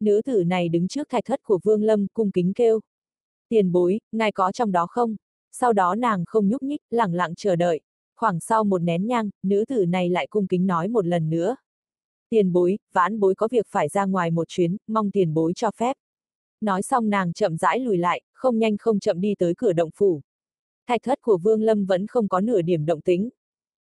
Nữ 0.00 0.22
tử 0.24 0.44
này 0.44 0.68
đứng 0.68 0.88
trước 0.88 1.08
thạch 1.08 1.24
thất 1.24 1.42
của 1.42 1.58
Vương 1.64 1.82
Lâm, 1.82 2.06
cung 2.14 2.30
kính 2.30 2.52
kêu. 2.54 2.80
Tiền 3.48 3.72
bối, 3.72 4.00
ngài 4.12 4.32
có 4.32 4.52
trong 4.52 4.72
đó 4.72 4.86
không? 4.86 5.16
Sau 5.52 5.72
đó 5.72 5.94
nàng 5.94 6.24
không 6.26 6.48
nhúc 6.48 6.62
nhích, 6.62 6.80
lặng 6.90 7.14
lặng 7.14 7.34
chờ 7.36 7.56
đợi. 7.56 7.80
Khoảng 8.16 8.40
sau 8.40 8.64
một 8.64 8.78
nén 8.78 9.06
nhang, 9.06 9.30
nữ 9.42 9.64
tử 9.68 9.86
này 9.86 10.10
lại 10.10 10.26
cung 10.30 10.46
kính 10.46 10.66
nói 10.66 10.88
một 10.88 11.06
lần 11.06 11.30
nữa. 11.30 11.56
Tiền 12.30 12.52
bối, 12.52 12.78
vãn 12.92 13.20
bối 13.20 13.34
có 13.34 13.48
việc 13.50 13.66
phải 13.68 13.88
ra 13.88 14.04
ngoài 14.04 14.30
một 14.30 14.48
chuyến, 14.48 14.76
mong 14.86 15.10
tiền 15.10 15.34
bối 15.34 15.52
cho 15.56 15.70
phép. 15.76 15.96
Nói 16.60 16.82
xong 16.82 17.10
nàng 17.10 17.32
chậm 17.32 17.56
rãi 17.56 17.80
lùi 17.80 17.96
lại, 17.96 18.22
không 18.32 18.58
nhanh 18.58 18.76
không 18.76 19.00
chậm 19.00 19.20
đi 19.20 19.34
tới 19.38 19.54
cửa 19.56 19.72
động 19.72 19.90
phủ. 19.94 20.20
Thạch 20.86 21.02
thất 21.02 21.22
của 21.22 21.38
Vương 21.38 21.62
Lâm 21.62 21.86
vẫn 21.86 22.06
không 22.06 22.28
có 22.28 22.40
nửa 22.40 22.62
điểm 22.62 22.86
động 22.86 23.00
tính. 23.00 23.28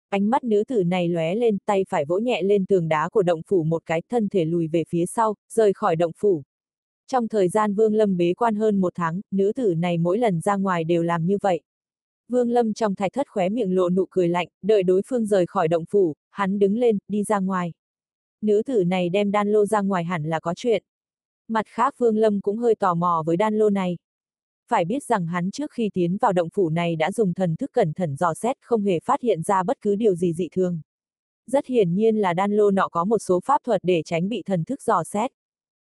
Ánh 0.09 0.31
mắt 0.31 0.45
nữ 0.45 0.65
tử 0.69 0.85
này 0.85 1.09
lóe 1.09 1.35
lên, 1.35 1.59
tay 1.67 1.85
phải 1.89 2.05
vỗ 2.05 2.19
nhẹ 2.19 2.43
lên 2.43 2.67
tường 2.67 2.89
đá 2.89 3.09
của 3.09 3.23
động 3.23 3.41
phủ 3.47 3.63
một 3.63 3.83
cái, 3.87 4.03
thân 4.09 4.29
thể 4.29 4.45
lùi 4.45 4.69
về 4.69 4.85
phía 4.89 5.07
sau, 5.07 5.35
rời 5.53 5.73
khỏi 5.73 5.97
động 5.97 6.13
phủ. 6.17 6.43
Trong 7.07 7.29
thời 7.29 7.49
gian 7.49 7.75
Vương 7.75 7.95
Lâm 7.95 8.17
bế 8.17 8.35
quan 8.35 8.55
hơn 8.55 8.81
một 8.81 8.93
tháng, 8.97 9.21
nữ 9.31 9.53
tử 9.57 9.75
này 9.75 9.99
mỗi 9.99 10.19
lần 10.19 10.41
ra 10.41 10.57
ngoài 10.57 10.85
đều 10.85 11.03
làm 11.03 11.27
như 11.27 11.39
vậy. 11.43 11.61
Vương 12.29 12.51
Lâm 12.51 12.75
trong 12.75 12.95
thạch 12.95 13.13
thất 13.13 13.29
khóe 13.29 13.49
miệng 13.49 13.75
lộ 13.75 13.91
nụ 13.91 14.07
cười 14.11 14.29
lạnh, 14.29 14.49
đợi 14.63 14.83
đối 14.83 15.03
phương 15.07 15.27
rời 15.27 15.47
khỏi 15.47 15.69
động 15.69 15.85
phủ, 15.91 16.15
hắn 16.31 16.59
đứng 16.59 16.79
lên, 16.79 16.99
đi 17.09 17.25
ra 17.25 17.39
ngoài. 17.39 17.73
Nữ 18.43 18.63
tử 18.67 18.85
này 18.85 19.09
đem 19.09 19.31
đan 19.31 19.53
lô 19.53 19.67
ra 19.67 19.81
ngoài 19.81 20.05
hẳn 20.05 20.25
là 20.25 20.41
có 20.41 20.55
chuyện. 20.57 20.83
Mặt 21.49 21.67
khác 21.67 21.95
Vương 21.99 22.17
Lâm 22.17 22.41
cũng 22.41 22.57
hơi 22.57 22.75
tò 22.75 22.95
mò 22.95 23.23
với 23.27 23.37
đan 23.37 23.59
lô 23.59 23.71
này. 23.71 23.97
Phải 24.69 24.85
biết 24.85 25.05
rằng 25.05 25.27
hắn 25.27 25.51
trước 25.51 25.71
khi 25.73 25.91
tiến 25.95 26.17
vào 26.17 26.33
động 26.33 26.49
phủ 26.51 26.69
này 26.69 26.97
đã 26.97 27.13
dùng 27.13 27.35
thần 27.35 27.57
thức 27.57 27.71
cẩn 27.73 27.93
thận 27.93 28.17
dò 28.17 28.35
xét 28.35 28.57
không 28.61 28.83
hề 28.83 29.01
phát 29.01 29.21
hiện 29.21 29.43
ra 29.43 29.63
bất 29.63 29.81
cứ 29.81 29.97
điều 29.97 30.15
gì 30.15 30.33
dị 30.33 30.49
thường. 30.53 30.81
Rất 31.47 31.67
hiển 31.67 31.95
nhiên 31.95 32.17
là 32.17 32.35
đan 32.35 32.53
lô 32.57 32.71
nọ 32.71 32.89
có 32.89 33.05
một 33.05 33.19
số 33.19 33.41
pháp 33.45 33.63
thuật 33.65 33.81
để 33.85 34.03
tránh 34.05 34.29
bị 34.29 34.43
thần 34.47 34.65
thức 34.65 34.83
dò 34.83 35.05
xét. 35.05 35.31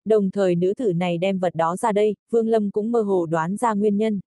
Đồng 0.05 0.31
thời 0.31 0.55
nữ 0.55 0.75
tử 0.77 0.93
này 0.93 1.19
đem 1.19 1.39
vật 1.39 1.55
đó 1.55 1.77
ra 1.77 1.93
đây, 1.93 2.17
Vương 2.31 2.49
Lâm 2.49 2.71
cũng 2.71 2.93
mơ 2.93 3.03
hồ 3.03 3.27
đoán 3.27 3.57
ra 3.57 3.75
nguyên 3.75 3.97
nhân. 3.97 4.21